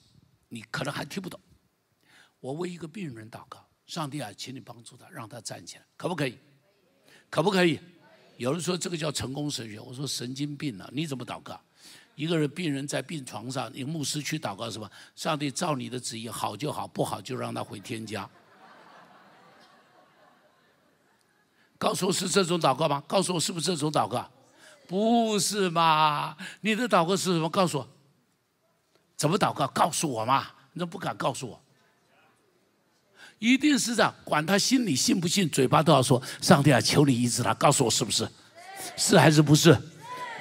[0.49, 1.39] 你可能还听不懂。
[2.41, 3.65] 我为一个病人祷告。
[3.87, 6.37] 上帝啊，请你帮助他，让他站起来，可不可以？
[7.29, 7.79] 可不可以？
[8.35, 11.57] 有人说这个叫成功神学，我说神经病了，你怎么祷告？
[12.15, 14.91] 一个人病人在病床上，你牧师去祷告是吧？
[15.15, 18.29] 上帝照你的旨意，好就好，不好就让他回天家。
[21.83, 23.03] 告诉我是这种祷告吗？
[23.05, 24.25] 告诉我是不是这种祷告？
[24.87, 26.33] 不是嘛？
[26.61, 27.49] 你的祷告是什么？
[27.49, 27.87] 告诉我，
[29.17, 29.67] 怎么祷告？
[29.67, 30.47] 告诉我嘛？
[30.71, 31.59] 你怎么不敢告诉我？
[33.37, 38.25] 一定是这样，管他心里信不信，嘴巴都要说：“上帝啊，求你医治他。”告诉我是不是？
[38.95, 39.77] 是还是不是？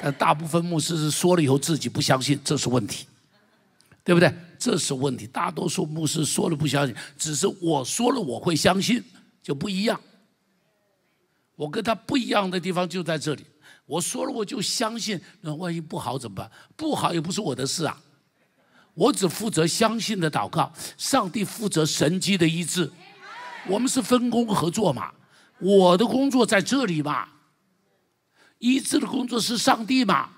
[0.00, 3.04] 呃，大部分牧师是说了以后自己不相信，这是问题，
[4.04, 4.32] 对不对？
[4.60, 5.26] 这是问题。
[5.26, 9.02] 大多数牧师说了不相信，只是我说了我会相信，
[9.42, 10.00] 就不一样。
[11.56, 13.44] 我跟他不一样的地方就在这里，
[13.86, 16.50] 我说了我就相信，那万一不好怎么办？
[16.76, 18.00] 不好也不是我的事啊。
[18.94, 22.90] 我只负责相信的祷告，上帝负责神机的医治，
[23.66, 25.12] 我们是分工合作嘛。
[25.58, 27.28] 我的工作在这里嘛，
[28.58, 30.30] 医治的工作是上帝嘛。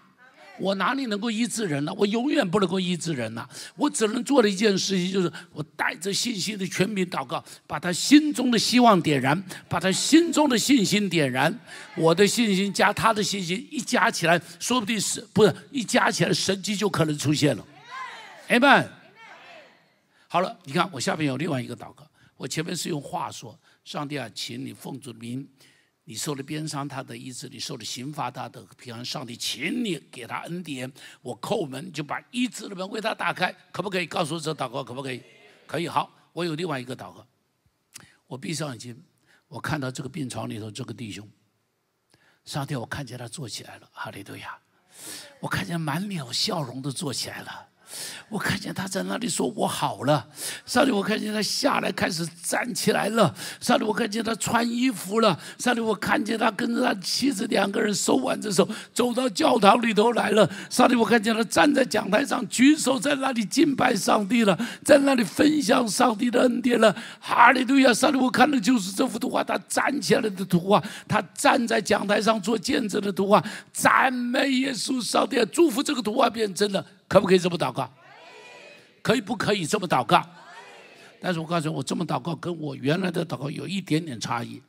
[0.59, 1.93] 我哪里能够医治人呢？
[1.95, 3.49] 我永远不能够医治人呐。
[3.77, 11.53] 我只能做的一件事情就是，我带着信心的全民祷告，把他心中的希望点燃，把他心中的信心点燃。
[11.97, 17.67] 我的信心加他的信心一加起来，说不定是不是一加起来，神迹就可能出现了。
[18.47, 18.89] 哎们，
[20.29, 22.07] 好了，你看我下面有另外一个祷告。
[22.37, 25.47] 我前面是用话说：“上帝啊，请你奉主名，
[26.05, 29.05] 你受了鞭伤，他的医治；你受了刑罚，他的平安。
[29.05, 30.93] 上帝，请你给他恩典。
[31.23, 34.07] 我叩门，就把医治的门为他打开，可不可以？
[34.07, 35.23] 告诉这祷告可不可以？
[35.67, 35.89] 可以。
[35.89, 37.27] 好，我有另外一个祷告。
[38.27, 39.05] 我闭上眼睛，
[39.49, 41.29] 我看到这个病床里头这个弟兄，
[42.45, 44.59] 上帝，我看见他坐起来了，哈利路亚！
[45.41, 47.69] 我看见满脸笑容的坐起来了。
[48.29, 50.27] 我看见他在那里说：“我好了。”
[50.67, 53.35] 上帝，我看见他下来开始站起来了。
[53.61, 55.39] 上帝，我看见他穿衣服了。
[55.59, 60.49] 上帝，我看见他跟着他妻子两个人手挽着手走到教堂里头来了。
[60.69, 66.95] 上帝，我看见他站在讲台上举手在那里敬拜上帝了，在那里分享上帝的恩典了。
[67.21, 67.93] 哈利路亚！
[67.93, 73.43] 上帝，我看的就是这幅图画，他站起来的图画，他站在讲台上做见证的图画。
[73.73, 75.03] 赞美耶稣！
[75.03, 76.85] 上帝，祝福这个图画变真了。
[77.09, 77.93] 可不可以这么祷告？
[79.03, 80.25] 可以不可以这么祷告？
[81.21, 84.63] 但是我告诉你，我这么祷告跟我原来的祷告有一点点差异。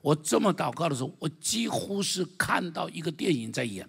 [0.00, 3.88] 我这么祷告的时候，我几乎是看到一个电影在演，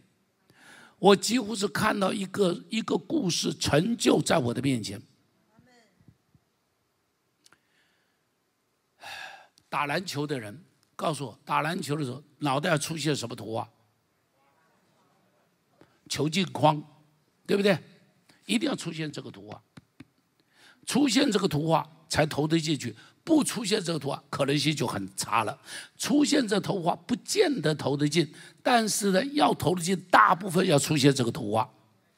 [0.98, 5.02] 我几乎是看到一个一个故事成就在我的面前。
[9.68, 10.64] 打篮球的人
[10.96, 13.70] 告诉我，打篮球的时候脑袋要出现什么图啊？
[16.08, 16.82] 球进框。
[17.46, 17.78] 对不对？
[18.46, 19.62] 一定要出现这个图画，
[20.86, 22.96] 出现这个图画才投得进去。
[23.24, 25.60] 不出现这个图画，可能性就很差了。
[25.98, 28.32] 出现这图画不见得投得进，
[28.62, 31.68] 但是呢，要投得进，大部分要出现这个图画，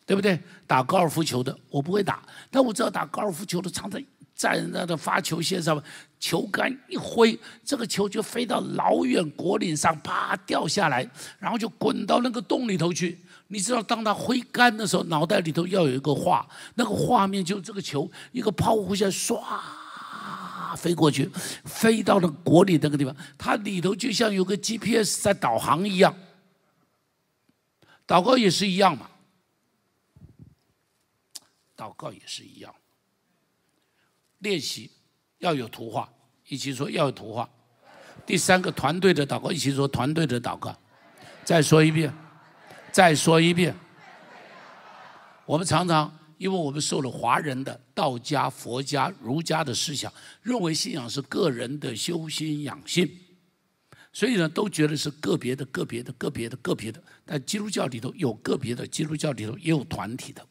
[0.06, 0.38] 对不对？
[0.68, 2.22] 打高尔夫球的我不会打，
[2.52, 4.02] 但我知道打高尔夫球的常常
[4.36, 5.82] 在那个发球线上，
[6.20, 11.10] 球杆一挥，这个球就飞到老远果岭上，啪掉下来，
[11.40, 13.18] 然后就滚到那个洞里头去。
[13.50, 19.42] 你知道，当他挥杆的时候，脑袋里头要有一个画，那个画面就这个球，一个抛物线唰
[20.76, 21.30] 飞过去，
[21.64, 26.14] 飞到了国里那个地方，它里头就像有个 GPS 在导航一样。
[28.06, 29.10] 祷告也是一样嘛，
[31.76, 32.74] 祷告也是一样，
[34.40, 34.92] 练习
[35.40, 36.10] 要有图画，
[36.48, 37.50] 一起说要有图画。
[38.26, 40.76] 第三个团队的祷告，一起说团队的祷告。
[41.44, 42.14] 再说一遍。
[42.98, 43.76] 再说一遍，
[45.46, 53.08] 我们常常因为我们受了华人的道家、佛家、儒家的思想，认为信仰是个人的修心养性，
[54.12, 57.00] 所以呢，都觉得是个别的、个别的、个别的、个别的。
[57.24, 60.44] 但基督教里头有个别的，基督教里头也有团体的。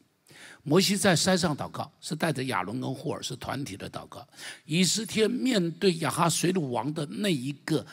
[0.69, 4.27] 摩西在山上祷告，是带着亚伦跟霍尔，是团体的祷告。
[4.65, 7.85] 以斯帖面对亚哈水鲁王的那一个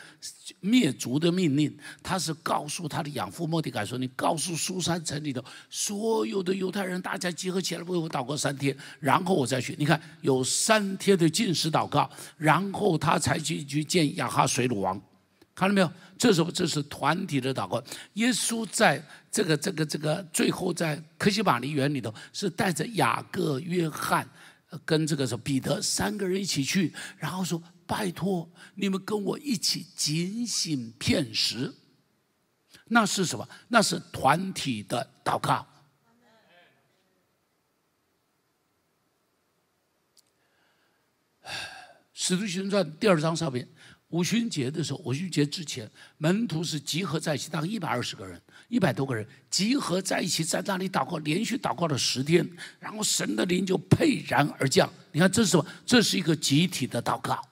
[0.59, 1.73] 灭族的命令，
[2.03, 15.01] 他是告诉他的养父莫迪改说：“你告诉苏珊城里头所有的犹太人，大家集合起来为我祷告三天，然后我再去。”你看，有三天的进食祷告，然后他才去去见亚哈水鲁王。
[15.55, 15.89] 看到没有？
[16.17, 17.81] 这是这是团体的祷告。
[18.13, 19.01] 耶稣在
[19.31, 24.29] 这个这个这个最后在科西玛尼园里头，是带着雅各、约翰
[24.83, 31.73] 跟这个是彼得三个人一起去，然后说：“拜托你们跟我一起警醒片时。”
[32.87, 33.47] 那是什么？
[33.69, 35.65] 那是团体的祷告。
[42.13, 43.67] 使徒行传第二章上面。
[44.15, 52.49] 五旬节的时候，五旬节之前，门徒是集合在一起，大概一百二十个人，一百多个人集合在一起，在那里祷告，连续祷告了十天，
[52.79, 54.89] 然后神的灵就沛然而降。
[55.11, 55.65] 你看这是什么？
[55.85, 57.45] 这是一个集体的祷告，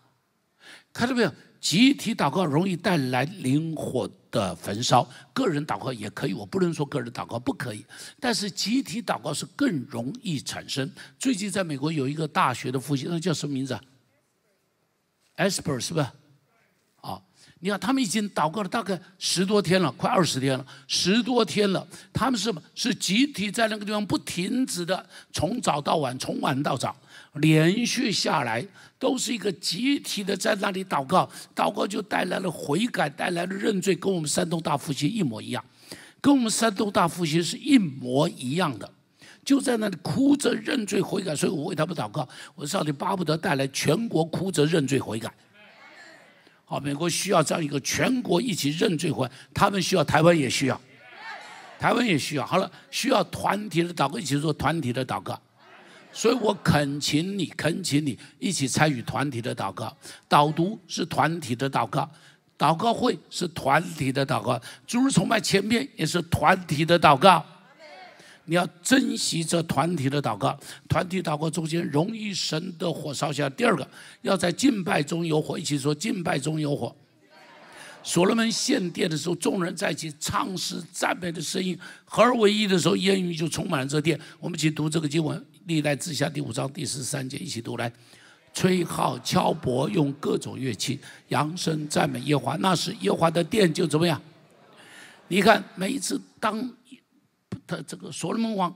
[0.93, 1.33] 看到没有？
[1.59, 7.85] 集体祷告容易带来灵火的焚烧，个人祷告也可以，我不能说个人祷告不可以，
[8.21, 10.89] 但是集体祷告是更容易产生。
[11.19, 13.77] 最近在美国有一个大学的复习，那叫什么名字
[15.35, 16.13] ？Esper 是吧？
[17.63, 21.87] 你看，他们已经祷告了大概十多天了，快二十天了，十多天了。
[22.11, 26.93] 他们是是集体在那个地方不停止的，从早到晚，从晚到早，
[27.35, 28.67] 连续下来
[28.99, 31.29] 都是一个集体的在那里祷告。
[31.55, 35.63] 祷告就带来了悔改，带来了认罪，跟我们山东大复兴一模一样，
[36.19, 38.91] 跟我们山东大复兴是一模一样的，
[39.45, 41.33] 就在那里哭着认罪悔改。
[41.33, 45.33] 所以我为他们祷告，我上帝巴不得带来全国哭着认罪悔改。
[46.79, 50.79] 美国需要这样一个全国一起认罪会，他们需要，台湾也需要，
[51.79, 52.45] 台湾也需要。
[52.45, 55.39] 好了，需要团体的祷告，一起做团体的祷告。
[56.11, 59.95] 所以我恳请你，恳请你一起参与团体的祷告。
[60.27, 62.09] 导读是团体的祷告，
[62.57, 67.43] 祷告会是团体的祷告，主日崇拜前面也是团体的祷告。
[68.45, 73.49] 你要珍惜这团体的祷告，团体祷告中间容易神的火烧下。
[73.49, 73.87] 第二个，
[74.21, 76.93] 要在敬拜中有火，一起说敬拜中有火。
[78.03, 84.19] 所罗门献殿的时候，众人在一起唱诗赞美的声音合而为一的时候，烟雨就充满了这殿。
[84.41, 87.89] 我们一起读这个经文，历代志下第五章第十三节，一起读来。
[88.53, 92.55] 吹号、敲钹，用各种乐器扬声赞美耶和华。
[92.57, 94.21] 那时耶和华的殿就怎么样？
[95.29, 96.69] 你看每一次当
[97.81, 98.75] 这个所罗门王。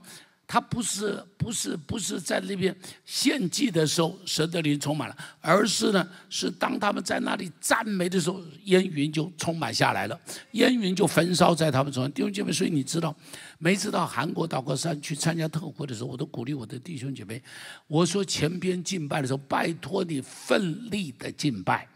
[0.50, 2.74] 他不是不是不是在那边
[3.04, 10.18] 献祭的时候，神的灵充满了，而是呢，是当他们在那里赞美的时候，烟云就充满下来了，
[10.52, 12.10] 烟云就焚烧在他们中间。
[12.14, 13.14] 弟兄姐妹，所以你知道，
[13.58, 17.42] 每次到韩国祷告山去参加特会的时候，我都鼓励我的弟兄姐妹，
[17.86, 21.86] 我说前边敬拜的时候，拜托你奋力的敬拜。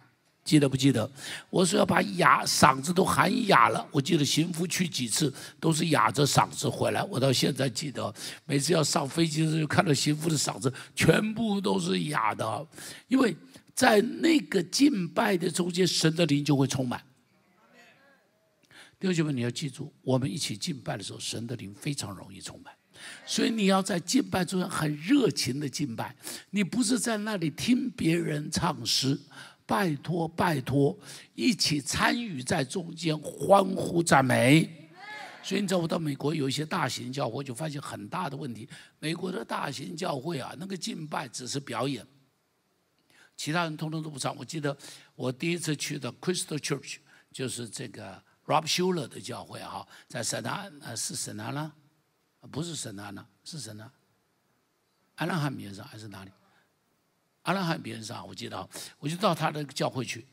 [0.44, 1.08] 记得不记得？
[1.50, 3.86] 我说要把哑嗓子都喊哑了。
[3.92, 7.02] 我记得行夫去几次都是哑着嗓子回来。
[7.04, 8.12] 我到现在记得，
[8.44, 12.66] 每次要上飞机的时候，看到行夫的嗓子全部都是哑的，
[13.06, 13.36] 因为
[13.72, 17.00] 在那个敬拜的中间，神的灵就会充满。
[18.98, 22.74] 弟兄们，你要记住，我们一起敬拜的时候，神的灵非常容易充满。
[23.26, 26.14] 所以你要在敬拜中很热情的敬拜，
[26.50, 29.18] 你不是在那里听别人唱诗。
[29.72, 30.94] 拜托，拜托，
[31.34, 34.90] 一起参与在中间欢呼赞美。
[35.42, 38.68] 所以你知道，我到美国有一些大型教会，就发现很大的问题。
[38.98, 42.06] 美国的大型教会啊，那个敬拜只是表演，
[43.34, 44.36] 其他人通通都不唱。
[44.36, 44.76] 我记得
[45.14, 46.98] 我第一次去的 Crystal Church，
[47.32, 51.72] 就是这个 Rob Schuler 的教会哈，在圣安呃是圣安啦，
[52.50, 53.90] 不是圣安呢，是圣安，
[55.14, 56.30] 安拉罕边上还是哪里？
[57.42, 58.68] 阿拉罕边上，我记得，
[58.98, 60.26] 我就到他的教会去，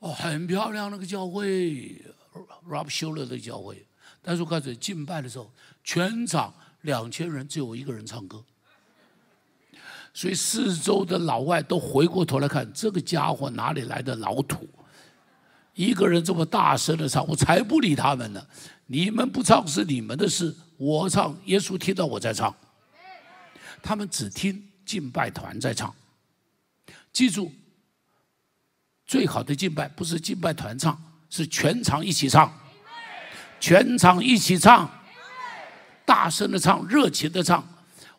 [0.00, 2.04] 哦，很漂亮那个教会
[2.68, 3.86] ，Rob Shuler 的教会。
[4.20, 5.52] 但是我开始敬拜的时候，
[5.84, 8.44] 全场两千人，只有我一个人唱歌，
[10.12, 14.68] 所以四周的老外都回过头来看这个家伙哪里来的老土，
[15.74, 18.44] 一个人这么大声的唱，我才不理他们呢。
[18.86, 22.54] 你们不唱是你们的事，我唱，耶稣听到我在唱，
[23.82, 24.68] 他们只听。
[24.84, 25.94] 敬拜团在唱，
[27.12, 27.52] 记住，
[29.06, 32.52] 最好的敬拜不是敬拜团唱，是全场一起唱，
[33.60, 34.90] 全场一起唱，
[36.04, 37.66] 大声的唱，热情的唱，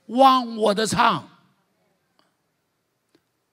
[0.07, 1.29] 忘我的唱。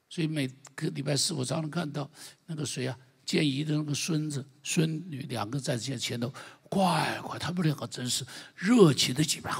[0.09, 2.11] 所以每个礼拜四我常常看到
[2.47, 6.33] 那个谁啊，建怡的那个孙子孙女两个在前前头，
[6.69, 9.55] 乖乖，他们两个真是热情的敬拜。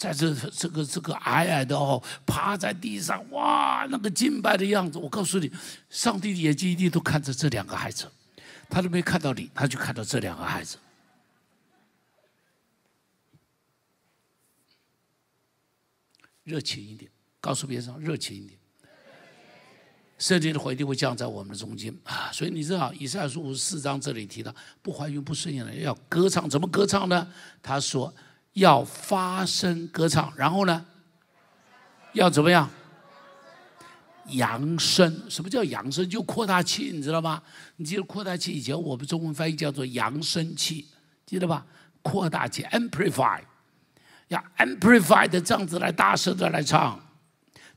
[0.00, 5.52] 在这这个这个矮矮的哦，趴在地上，哇，那个敬拜的样子，我告诉你，
[5.90, 8.10] 上帝的眼睛一定都看着这两个孩子，
[8.70, 10.78] 他都没看到你，他就看到这两个孩子。
[16.44, 18.58] 热情一点，告诉别人热情一点，
[20.16, 22.32] 圣经的回应会降在我们的中间啊！
[22.32, 27.30] 所以你知道，以赛亚书五十四章这里提到，不怀孕不顺眼的要歌唱，怎么歌唱呢？
[27.62, 28.10] 他说。
[28.60, 30.84] 要发声歌唱，然后呢，
[32.12, 32.68] 要怎么样？
[34.26, 35.24] 扬声。
[35.30, 36.06] 什么叫扬声？
[36.08, 37.42] 就扩大器，你知道吗？
[37.76, 40.86] 你记得扩大器以前我们中文翻译叫做扬声器，
[41.24, 41.66] 记得吧？
[42.02, 43.40] 扩大器 （amplify），
[44.28, 47.00] 要 amplify 的这样子来大声的来唱。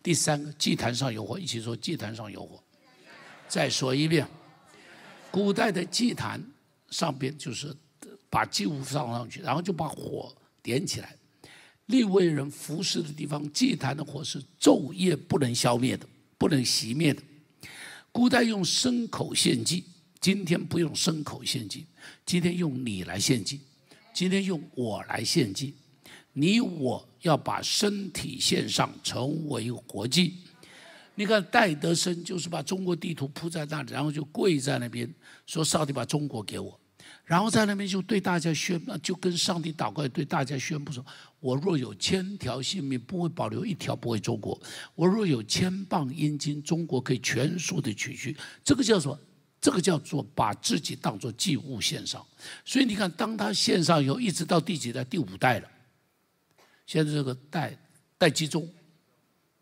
[0.04, 2.62] 第三个，祭坛上有火，一起说祭坛上有火。
[3.48, 4.28] 再说一遍，
[5.32, 6.44] 古代的祭坛
[6.90, 7.74] 上边就是
[8.30, 10.36] 把祭物放上去，然后就把火。
[10.64, 11.16] 点起来，
[11.88, 16.08] 立位人服侍的地方，祭坛的火是昼夜不能消灭的，
[16.38, 17.22] 不能熄灭的。
[18.12, 19.84] 古代用牲口献祭，
[20.22, 21.86] 今天不用牲口献祭，
[22.26, 23.60] 今天用你来献祭，
[24.14, 25.74] 今天用我来献祭。
[26.36, 30.36] 你我要把身体献上，成为活祭。
[31.16, 35.08] 你看戴德生就是把中国地图铺在那里，然后就跪在那边
[35.46, 36.80] 说：“上帝把中国给我。”
[37.26, 41.04] 然后在那边就对大家宣，就跟上帝祷告，对大家宣布说
[41.40, 44.60] ：“我若有千条性命，不会保留一条不会中国；
[44.94, 49.18] 我若有千磅阴金，中国可以全数的取去。”这个叫做，
[49.62, 52.26] 这个叫做把自己当做祭物献上。
[52.66, 55.02] 所以你看，当他献上以后，一直到第几代？
[55.06, 55.70] 第五代了。
[56.86, 57.78] 现在这个代
[58.18, 58.70] 代基中，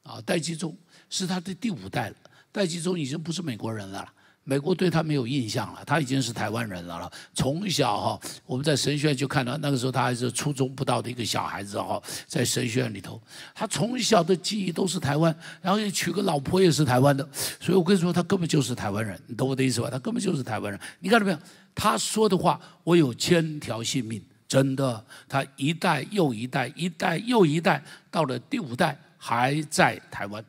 [0.01, 0.75] 啊，代基中
[1.11, 2.15] 是他的第五代了。
[2.51, 4.11] 代基中已经不是美国人了。
[4.51, 7.09] 美国对他没有印象了，他已经是台湾人了。
[7.33, 13.21] 从小哈，我们在神学院就看到，那个时候他还是初中不到的一个小孩子哈，在神学院里头，
[13.55, 17.25] 他从小的记忆都是台湾，然后娶个老婆也是台湾的，
[17.61, 19.89] 所以我跟你说，他根本就是台湾人，你懂我的意思吧？
[19.89, 20.77] 他根本就是台湾人。
[20.99, 21.39] 你看到没有？
[21.73, 30.43] 他说的话，我有千条性命，真的，他一代又一代，一代又一代，到了第五代还在台湾，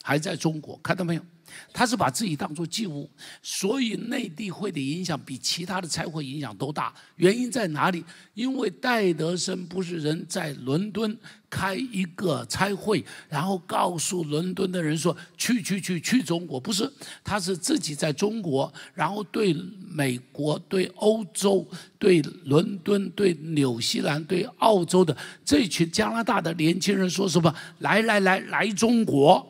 [0.00, 1.22] 还在中国，看到没有？
[1.72, 3.10] 他是把自己当做祭物，
[3.42, 6.92] 所以内地会的影响比其他的差会影响都大。
[7.16, 8.04] 原因在哪里？
[8.34, 11.16] 因为戴德生不是人在伦敦
[11.50, 16.90] 开一个差会，然后告诉伦敦的人说去去去去中国，不是，
[17.22, 19.54] 他是自己在中国，然后对
[19.86, 21.66] 美国、对欧洲、
[21.98, 27.54] 对伦敦、对纽西兰、对澳洲的这群加拿大的年轻人说什么？
[27.80, 29.46] 来来来来中国。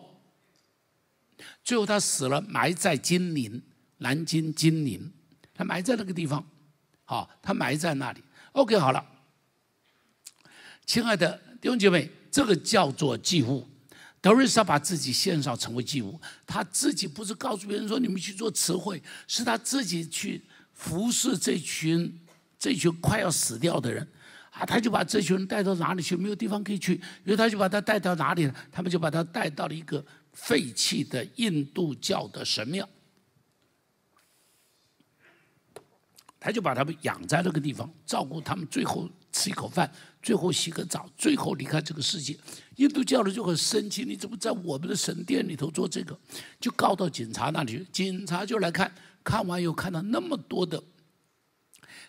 [1.65, 3.63] 最后他死了，埋在金陵，
[3.99, 5.13] 南京金陵，
[5.55, 6.45] 他埋在那个地方，
[7.05, 8.21] 好，他埋在那里。
[8.53, 9.05] OK，好了，
[10.85, 13.69] 亲爱的弟兄姐妹，这个叫做祭物。
[14.21, 20.41] 德瑞莎把自己献上成为祭物，他自己不是告诉别人说你们去做词汇，是他自己去
[20.75, 22.21] 服侍这群
[22.59, 24.07] 这群快要死掉的人
[24.51, 26.15] 啊，他就把这群人带到哪里去？
[26.15, 26.95] 没有地方可以去，
[27.25, 28.55] 因为他就把他带到哪里了？
[28.71, 30.05] 他们就把他带到了一个。
[30.33, 32.89] 废弃的印度教的神庙，
[36.41, 42.37] 他就把他们养在那个地方，照顾他们，最后吃一口饭，最后洗个澡，最后离开这个世界。
[42.77, 46.19] 印度教的就很生气，你怎么在我们的神殿里头做这个？
[46.59, 50.83] 就告到警察那里去，警察就来看，看完以后看到那么多的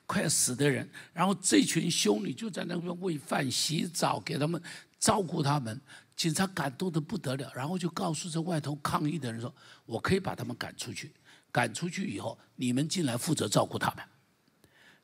[0.05, 4.59] 快死的人，然后这群修女就在那边喂饭、洗澡，给他们
[4.97, 5.79] 照顾他们。
[6.15, 9.53] 警察感动的不得了，然后就告诉这外头抗议的人说
[9.85, 11.11] ：“我可以把他们赶出去，
[11.51, 14.05] 赶出去以后，你们进来负责照顾他们。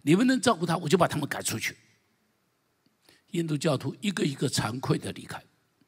[0.03, 1.75] 你们能照顾他，我就把他们赶出去。”
[3.31, 5.43] 印度教徒一个一个惭愧的离开。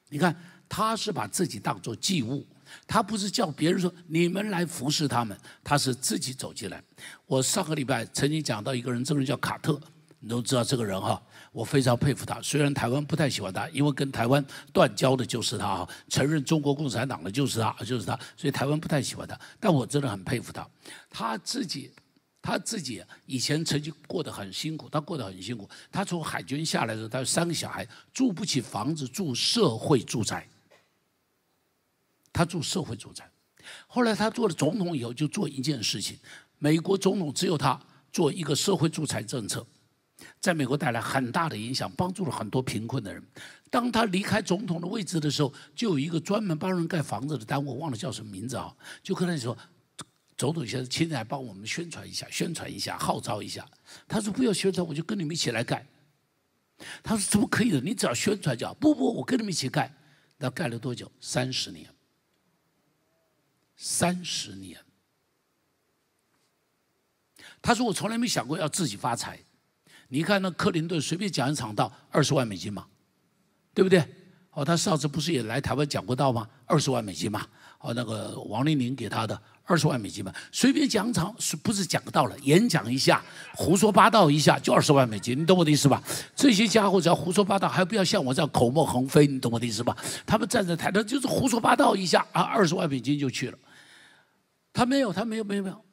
[0.09, 0.35] 你看，
[0.67, 2.45] 他是把自己当做祭物，
[2.85, 6.83] 他不是叫别人说你们来服侍他们，他是自己走进来。
[7.25, 9.79] 我上个礼拜曾经讲到一个人，这个人叫卡特，
[10.19, 11.21] 你都知道这个人哈。
[11.51, 19.37] 我非常佩服他，虽然台湾不太喜欢他，因为跟台湾断交的就是他啊，承认中国共产党的就是他，就是他，所以台湾不太喜欢他。
[19.59, 20.65] 但我真的很佩服他，
[21.09, 21.91] 他自己，
[22.41, 25.69] 他自己以前曾经过得很辛苦，他过得很辛苦。
[25.91, 30.47] 他从海军下来的时候，他有三个小孩，住不起房子，住社会住宅。
[32.31, 33.29] 他住社会住宅，
[33.87, 36.17] 后来他做了总统以后，就做一件事情：
[36.59, 37.77] 美国总统只有他
[38.09, 39.67] 做一个社会住宅政策。
[40.41, 43.23] 在美国带来很大的影响，帮助了很多贫困的人。
[43.69, 49.55] 当他离开总统的位置的时候，就有一个专门帮人盖房子的单位，我忘了叫什么名字啊，就跟他说
[50.35, 53.63] ：“总统先生，请你来帮我们宣传一下，宣传一下，号召一下。”
[54.09, 55.85] 他说：“不要宣传，我就跟你们一起来盖。”
[57.03, 57.79] 他说：“怎么可以的？
[57.79, 59.95] 你只要宣传就好。”不不，我跟你们一起盖。
[60.37, 61.09] 那盖了多久？
[61.21, 61.87] 三十年。
[63.77, 64.83] 三十年。
[67.61, 69.39] 他说：“我从来没想过要自己发财。”
[70.13, 72.85] 你看那克林顿随便讲一场道二十万美金嘛，
[73.73, 74.03] 对不对？
[74.51, 76.45] 哦，他上次不是也来台湾讲过道吗？
[76.65, 77.47] 二十万美金嘛。
[77.79, 82.37] 哦，那个王丽玲给他的二十万美金嘛，随便讲场是不是讲到了？
[82.39, 83.23] 演讲一下，
[83.55, 86.03] 胡说八道一下就二十万美金，你懂我的意思吧？
[86.35, 89.95] 这些家伙只要胡说八道，还不要像我这样口沫横飞，你懂我的意思吧？
[90.27, 93.57] 他们站在台上就是胡说八道一下啊，二十万美金就去了。
[94.73, 95.85] 他没有，他没有，没有，没有。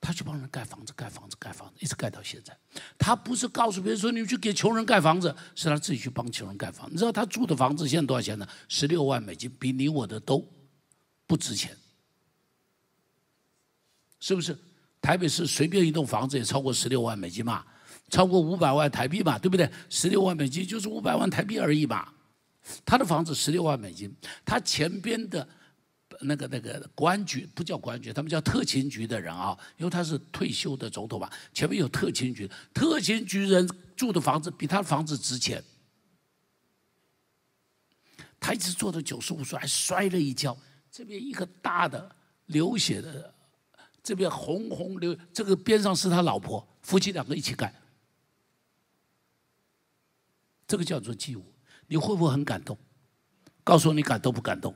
[0.00, 2.56] 他去帮人盖房子，盖房子，盖房子，一直盖到现在。
[2.98, 6.92] 他不是告诉别人说你去给穷人盖房子，是他自己去帮穷人盖房子。
[6.92, 8.46] 你知道他住的房子现在多少钱呢？
[8.68, 10.46] 十六万美金，比你我的都
[11.26, 11.76] 不值钱，
[14.20, 14.56] 是不是？
[15.00, 17.64] 台北市随便一栋房子也超过十六万美金嘛，
[18.08, 19.68] 超过五百万台币嘛，对不对？
[19.88, 22.12] 十六万美金就是五百万台币而已嘛。
[22.84, 25.48] 他的房子十六万美金，他前边的。
[26.20, 35.62] 那个那个公安局不叫公安局，他们叫特勤局的人啊，因为他是退休的总统嘛，前面有特勤局，特勤局人住的房子比他的房子值钱。
[38.38, 40.56] 他一直做到九十五岁，还摔了一跤，
[40.90, 42.14] 这边一个大的
[42.46, 43.34] 流血的，
[44.02, 47.74] 这边红红流，这个边上是他老婆，夫妻两个一起干，
[50.68, 51.44] 这个叫做祭物，
[51.88, 52.78] 你会不会很感动？
[53.64, 54.72] 告诉我你感动不感动？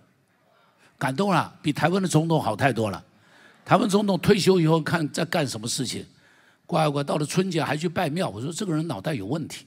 [1.01, 3.03] 感动了，比台湾的总统好太多了。
[3.65, 6.05] 台湾总统退休以后看在干什么事情，
[6.67, 8.29] 乖乖到了春节还去拜庙。
[8.29, 9.65] 我说这个人脑袋有问题。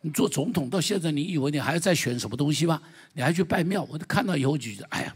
[0.00, 2.82] 你做总统到现在，你以为你还在选什么东西吗？
[3.12, 3.86] 你还去拜庙？
[3.88, 5.14] 我看到以后就觉得，哎呀，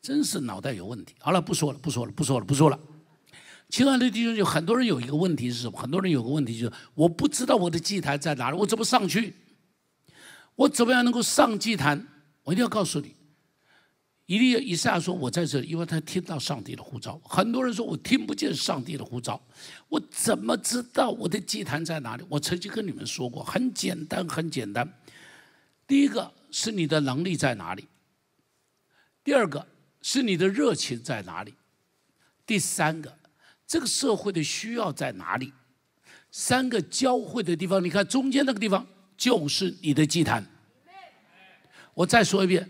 [0.00, 1.16] 真是脑袋有问题。
[1.18, 2.78] 好了，不说了，不说了，不说了，不说了。
[3.68, 5.76] 亲爱的弟兄，就很多人有一个问题是什么？
[5.76, 9.34] 很多人有个问题就是，我不知道我的祭坛在哪里，我怎么上去？
[10.54, 12.06] 我怎么样能够上祭坛？
[12.44, 13.16] 我一定要告诉你。
[14.26, 17.16] 以利以赛亚说：“我在这里，因为他听到上帝的呼召。
[17.24, 19.40] 很多人说我听不见上帝的呼召，
[19.88, 22.24] 我怎么知道我的祭坛在哪里？
[22.28, 24.92] 我曾经跟你们说过，很简单，很简单。
[25.86, 27.86] 第一个是你的能力在哪里？
[29.22, 29.64] 第二个
[30.02, 31.54] 是你的热情在哪里？
[32.44, 33.16] 第三个，
[33.64, 35.52] 这个社会的需要在哪里？
[36.32, 38.84] 三个交汇的地方，你看中间那个地方
[39.16, 40.44] 就是你的祭坛。
[41.94, 42.68] 我再说一遍，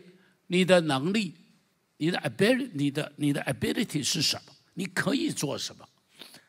[0.48, 1.34] 你的能力，
[1.98, 4.52] 你的 ability，你的你的 ability 是什么？
[4.74, 5.84] 你可以做什么？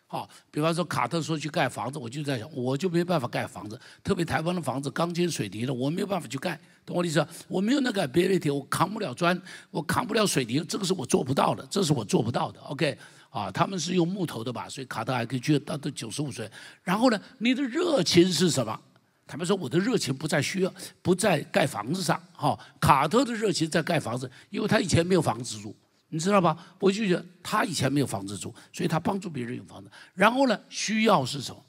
[0.09, 3.77] 好，比方说卡特说去盖房子，我就在想，我就没办法盖房子。
[4.01, 7.25] 特别台湾的房子钢筋水泥的，我没有办法去盖，懂我的意思？
[7.49, 9.37] 我没有那个 ability，我扛不了砖，
[9.69, 12.59] 我扛不了水泥，这个是我做不到的，这是我做不到的。
[12.61, 12.97] OK，
[13.29, 14.69] 啊，他们是用木头的吧？
[14.69, 16.49] 所以卡特还可以去到到九十五岁。
[16.83, 18.79] 然后呢，你的热情是什么？
[19.27, 22.17] 他们说我的热情不在需要，不在盖房子上。
[22.33, 25.75] 哈，卡特的热情在盖房子，因为他以前没有房子住。
[26.09, 26.75] 你知道吧？
[26.79, 29.91] 我就觉得他以前没有房子住，所以他帮助别人有房子。
[30.13, 31.61] 然后呢，需要是什么？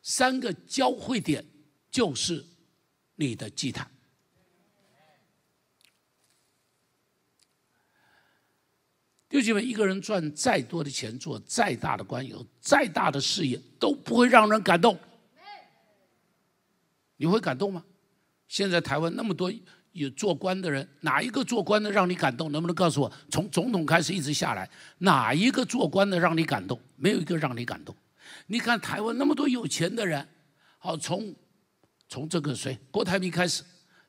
[0.00, 1.44] 三个交汇点
[1.90, 2.42] 就是
[3.16, 3.86] 你的祭坛。
[9.28, 14.98] 弟兄们，一个人赚再多的钱，做再大的官，有再大的事业，都不会让人感动。
[17.16, 17.84] 你会感动吗？
[18.48, 19.52] 现在台湾那么多。
[19.94, 22.50] 有做官的人，哪一个做官的让你感动？
[22.50, 26.80] 能不能告诉我，从总统开始一直下来，哪一个做官的让你感动？
[26.96, 27.94] 没有一个让你感动。
[28.48, 30.26] 你看台湾那么多有钱的人，
[30.78, 31.32] 好，从
[32.08, 33.62] 从这个谁郭台铭开始，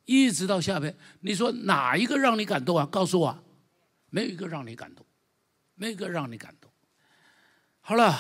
[0.06, 2.84] 一直到下边，你说哪一个让你感动啊？
[2.88, 3.44] 告诉我，
[4.10, 5.06] 没有一个让你感动，
[5.76, 6.72] 没有一个让你感动。
[7.80, 8.18] 好了，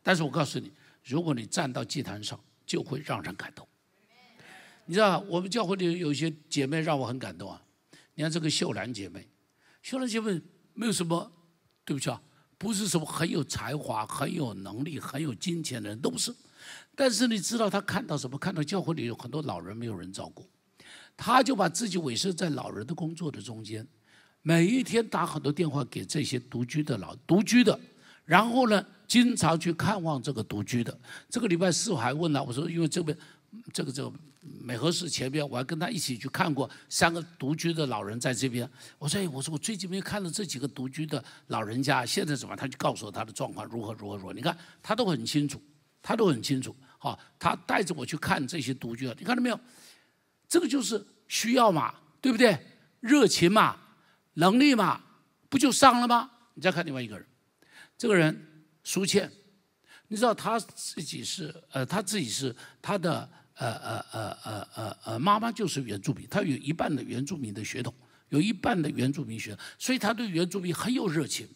[0.00, 0.72] 但是我告诉你，
[1.02, 3.66] 如果你站到祭坛上，就会让人感动。
[4.90, 7.62] 你知道，我们教会里有些姐妹让我很感动啊。
[8.16, 9.24] 你看这个秀兰姐妹，
[9.82, 10.40] 秀兰姐妹
[10.74, 11.30] 没有什么，
[11.84, 12.20] 对不起啊，
[12.58, 16.34] 不是什么很有才华、很有能力、很有金钱的人，都不是。
[16.96, 18.36] 但是你知道她看到什么？
[18.36, 20.44] 看到教会里有很多老人没有人照顾，
[21.16, 23.86] 她就把自己委身在老人的工作的中间，
[24.42, 27.78] 每一天打很多电话给这些独居的老独居的，
[28.24, 31.00] 然后呢，经常去看望这个独居的。
[31.28, 33.16] 这个礼拜四我还问了，我说因为这边
[33.72, 34.12] 这个这个。
[34.40, 38.68] 美和市前边，我还跟他一起去看过三个独居的老人在这边。
[38.98, 44.32] 我说：“哎，我说我最近没有看到这几个独居的老人家，现在怎么？”他就告诉我他的状况如何如何如何。
[44.32, 45.62] 你看，他都很清楚，
[46.00, 46.74] 他都很清楚。
[46.98, 49.60] 好，他带着我去看这些独居的，你看到没有？
[50.48, 52.58] 这个就是需要嘛，对不对？
[53.00, 53.76] 热情嘛，
[54.34, 55.02] 能力嘛，
[55.50, 56.30] 不就上了吗？
[56.54, 57.26] 你再看另外一个人，
[57.98, 59.30] 这个人苏倩，
[60.08, 63.30] 你知道他自己是呃，他自己是他的。
[63.60, 67.94] 呃呃呃呃呃呃，妈妈就是原住民，他有一半的原住民的血统，
[68.30, 71.46] 有一半的原住民血统，所以他对原住民很有热情，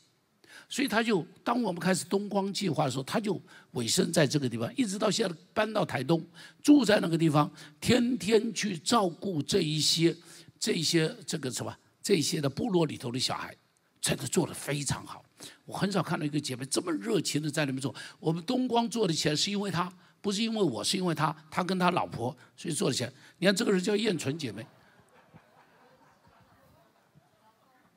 [0.68, 3.40] 所以他就当我们开始东光计划的时候，他就
[3.72, 6.22] 委身在这个地方，一直到现在搬到台东，
[6.62, 7.50] 住在那个地方，
[7.80, 10.14] 天天去照顾这一些
[10.60, 13.56] 这一些这个什么这些的部落里头的小孩，
[14.02, 15.24] 真的做的非常好。
[15.64, 19.90] 我很少看到一个姐妹这么热情的在那边做，我们东光做的起来是因为他。
[20.24, 23.12] 不是因为我，是因为他，他跟他老婆，所以做得起来。
[23.36, 24.66] 你看这个人叫燕纯姐妹，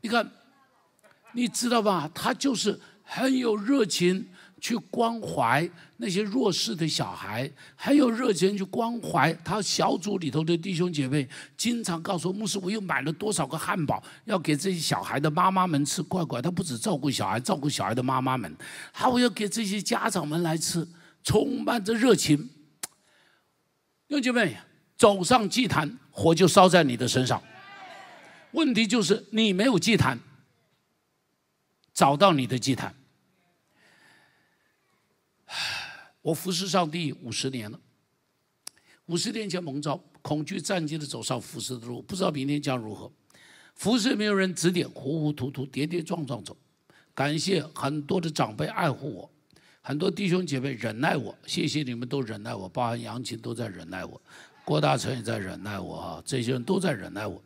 [0.01, 0.29] 你看，
[1.31, 2.11] 你知道吧？
[2.13, 4.27] 他就是很有热情
[4.59, 11.25] 去关怀那些弱势的小孩，很有热情去关怀他小组里头的弟兄姐妹。
[11.55, 16.03] 经常告诉牧师，我又买了多少个汉堡，要给这些小孩的妈妈们吃。
[16.03, 18.53] 乖乖，他不止照顾小孩，照顾小孩的妈妈们，
[18.91, 20.85] 还要给这些家长们来吃。
[21.27, 22.37] 充满着热情，
[24.07, 24.55] 弟兄姐妹，
[24.95, 27.43] 走上祭坛，火就烧在你的身上。
[28.51, 30.17] 问题就是你没有祭坛，
[31.93, 32.95] 找到你的祭坛。
[36.21, 37.77] 我服侍上帝五十年了，
[39.07, 43.11] 五十年前蒙召，恐惧战兢的走上服侍的路，不知道明天将如何。
[43.75, 46.55] 服侍没有人指点，糊糊涂涂，跌跌撞撞走。
[47.13, 49.29] 感谢很多的长辈爱护我。
[49.87, 54.21] 很多弟兄姐妹忍耐我，谢谢你们都忍耐我，包含杨琴都在忍耐我，
[54.65, 57.41] 郭大成也在忍耐我啊，这些人都在忍耐我。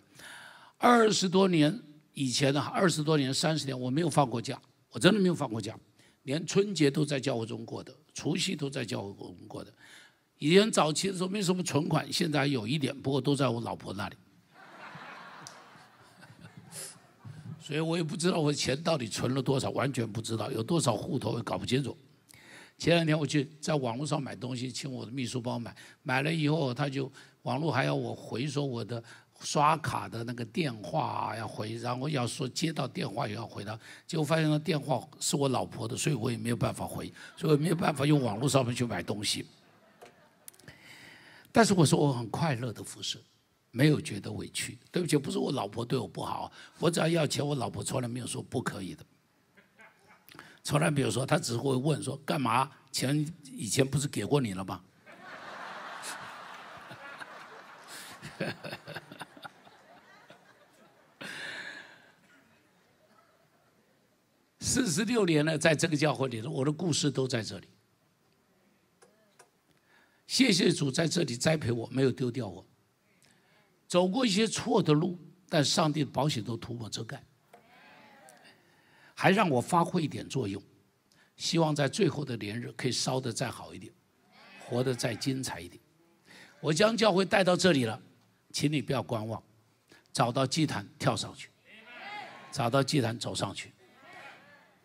[0.79, 1.79] 二十多年
[2.15, 5.77] 以前呢，二十多年、三十年，我没有放过假，我真的没有放过假，
[6.23, 9.71] 连春节都在教会中过的，除夕都在教会中过的。
[10.39, 14.15] 以前早期的时候没什么存款，现在有一点，不过都在我老婆那里，
[17.61, 21.95] 所以我也不知道我钱到底存了多少，完全不知道，有多少户头也搞不清楚。
[22.81, 25.71] 前两天我去在网络上买东西，请我的秘书帮我买，
[26.01, 27.11] 买了以后他就
[27.43, 29.03] 网络还要我回说我的
[29.39, 39.45] 刷卡的那个电话要回，然后要说接到电话也要回他，结果发现那电话是我老婆的，所以我也没有办法回， 所以我没有办法用网络上面去买东西。
[41.51, 43.19] 但是我说我很快乐的服侍，
[43.69, 44.75] 没有觉得委屈。
[44.91, 49.05] 对不起，不是我老婆对我不好，我只要要钱，我老婆从来没有说不可以的。
[50.63, 52.71] 从来比如说，他只会问说干嘛？
[52.91, 54.83] 钱以前不是给过你了吗？
[64.59, 67.67] 四十六年了，在这个教会里头，我的故事都在这里。
[70.27, 72.65] 谢谢主在这里栽培我，没有丢掉我。
[73.87, 77.21] 走过一些错的路，但上帝保险都涂抹遮盖，
[79.21, 80.59] 还让我发挥一点作用。
[81.37, 83.93] 希望在最后的连日可以烧得再好一点，
[84.67, 85.79] 活得再精彩一点。
[86.59, 88.01] 我将教会带到这里了，
[88.51, 89.39] 请你不要观望，
[90.11, 91.49] 找到祭坛跳上去，
[92.51, 93.71] 找到祭坛走上去，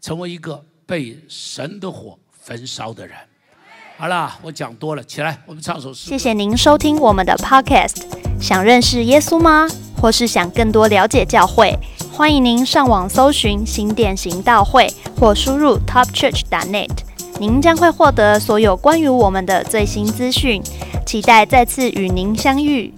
[0.03, 3.17] 成为一个被神的火焚烧的人。
[3.97, 6.11] 好了，我讲多了，起来，我们唱首诗。
[6.11, 8.05] 谢谢您收听我们的 Podcast。
[8.39, 9.67] 想认识耶稣吗？
[10.07, 11.77] 或是想更多了解教会？
[12.13, 14.89] 欢迎您上网搜寻新店行道会，
[15.19, 16.91] 或输入 topchurch.net，
[17.41, 20.63] 您将会获得所有关于我们的最新资讯。
[21.05, 22.95] 期待再次与您相遇。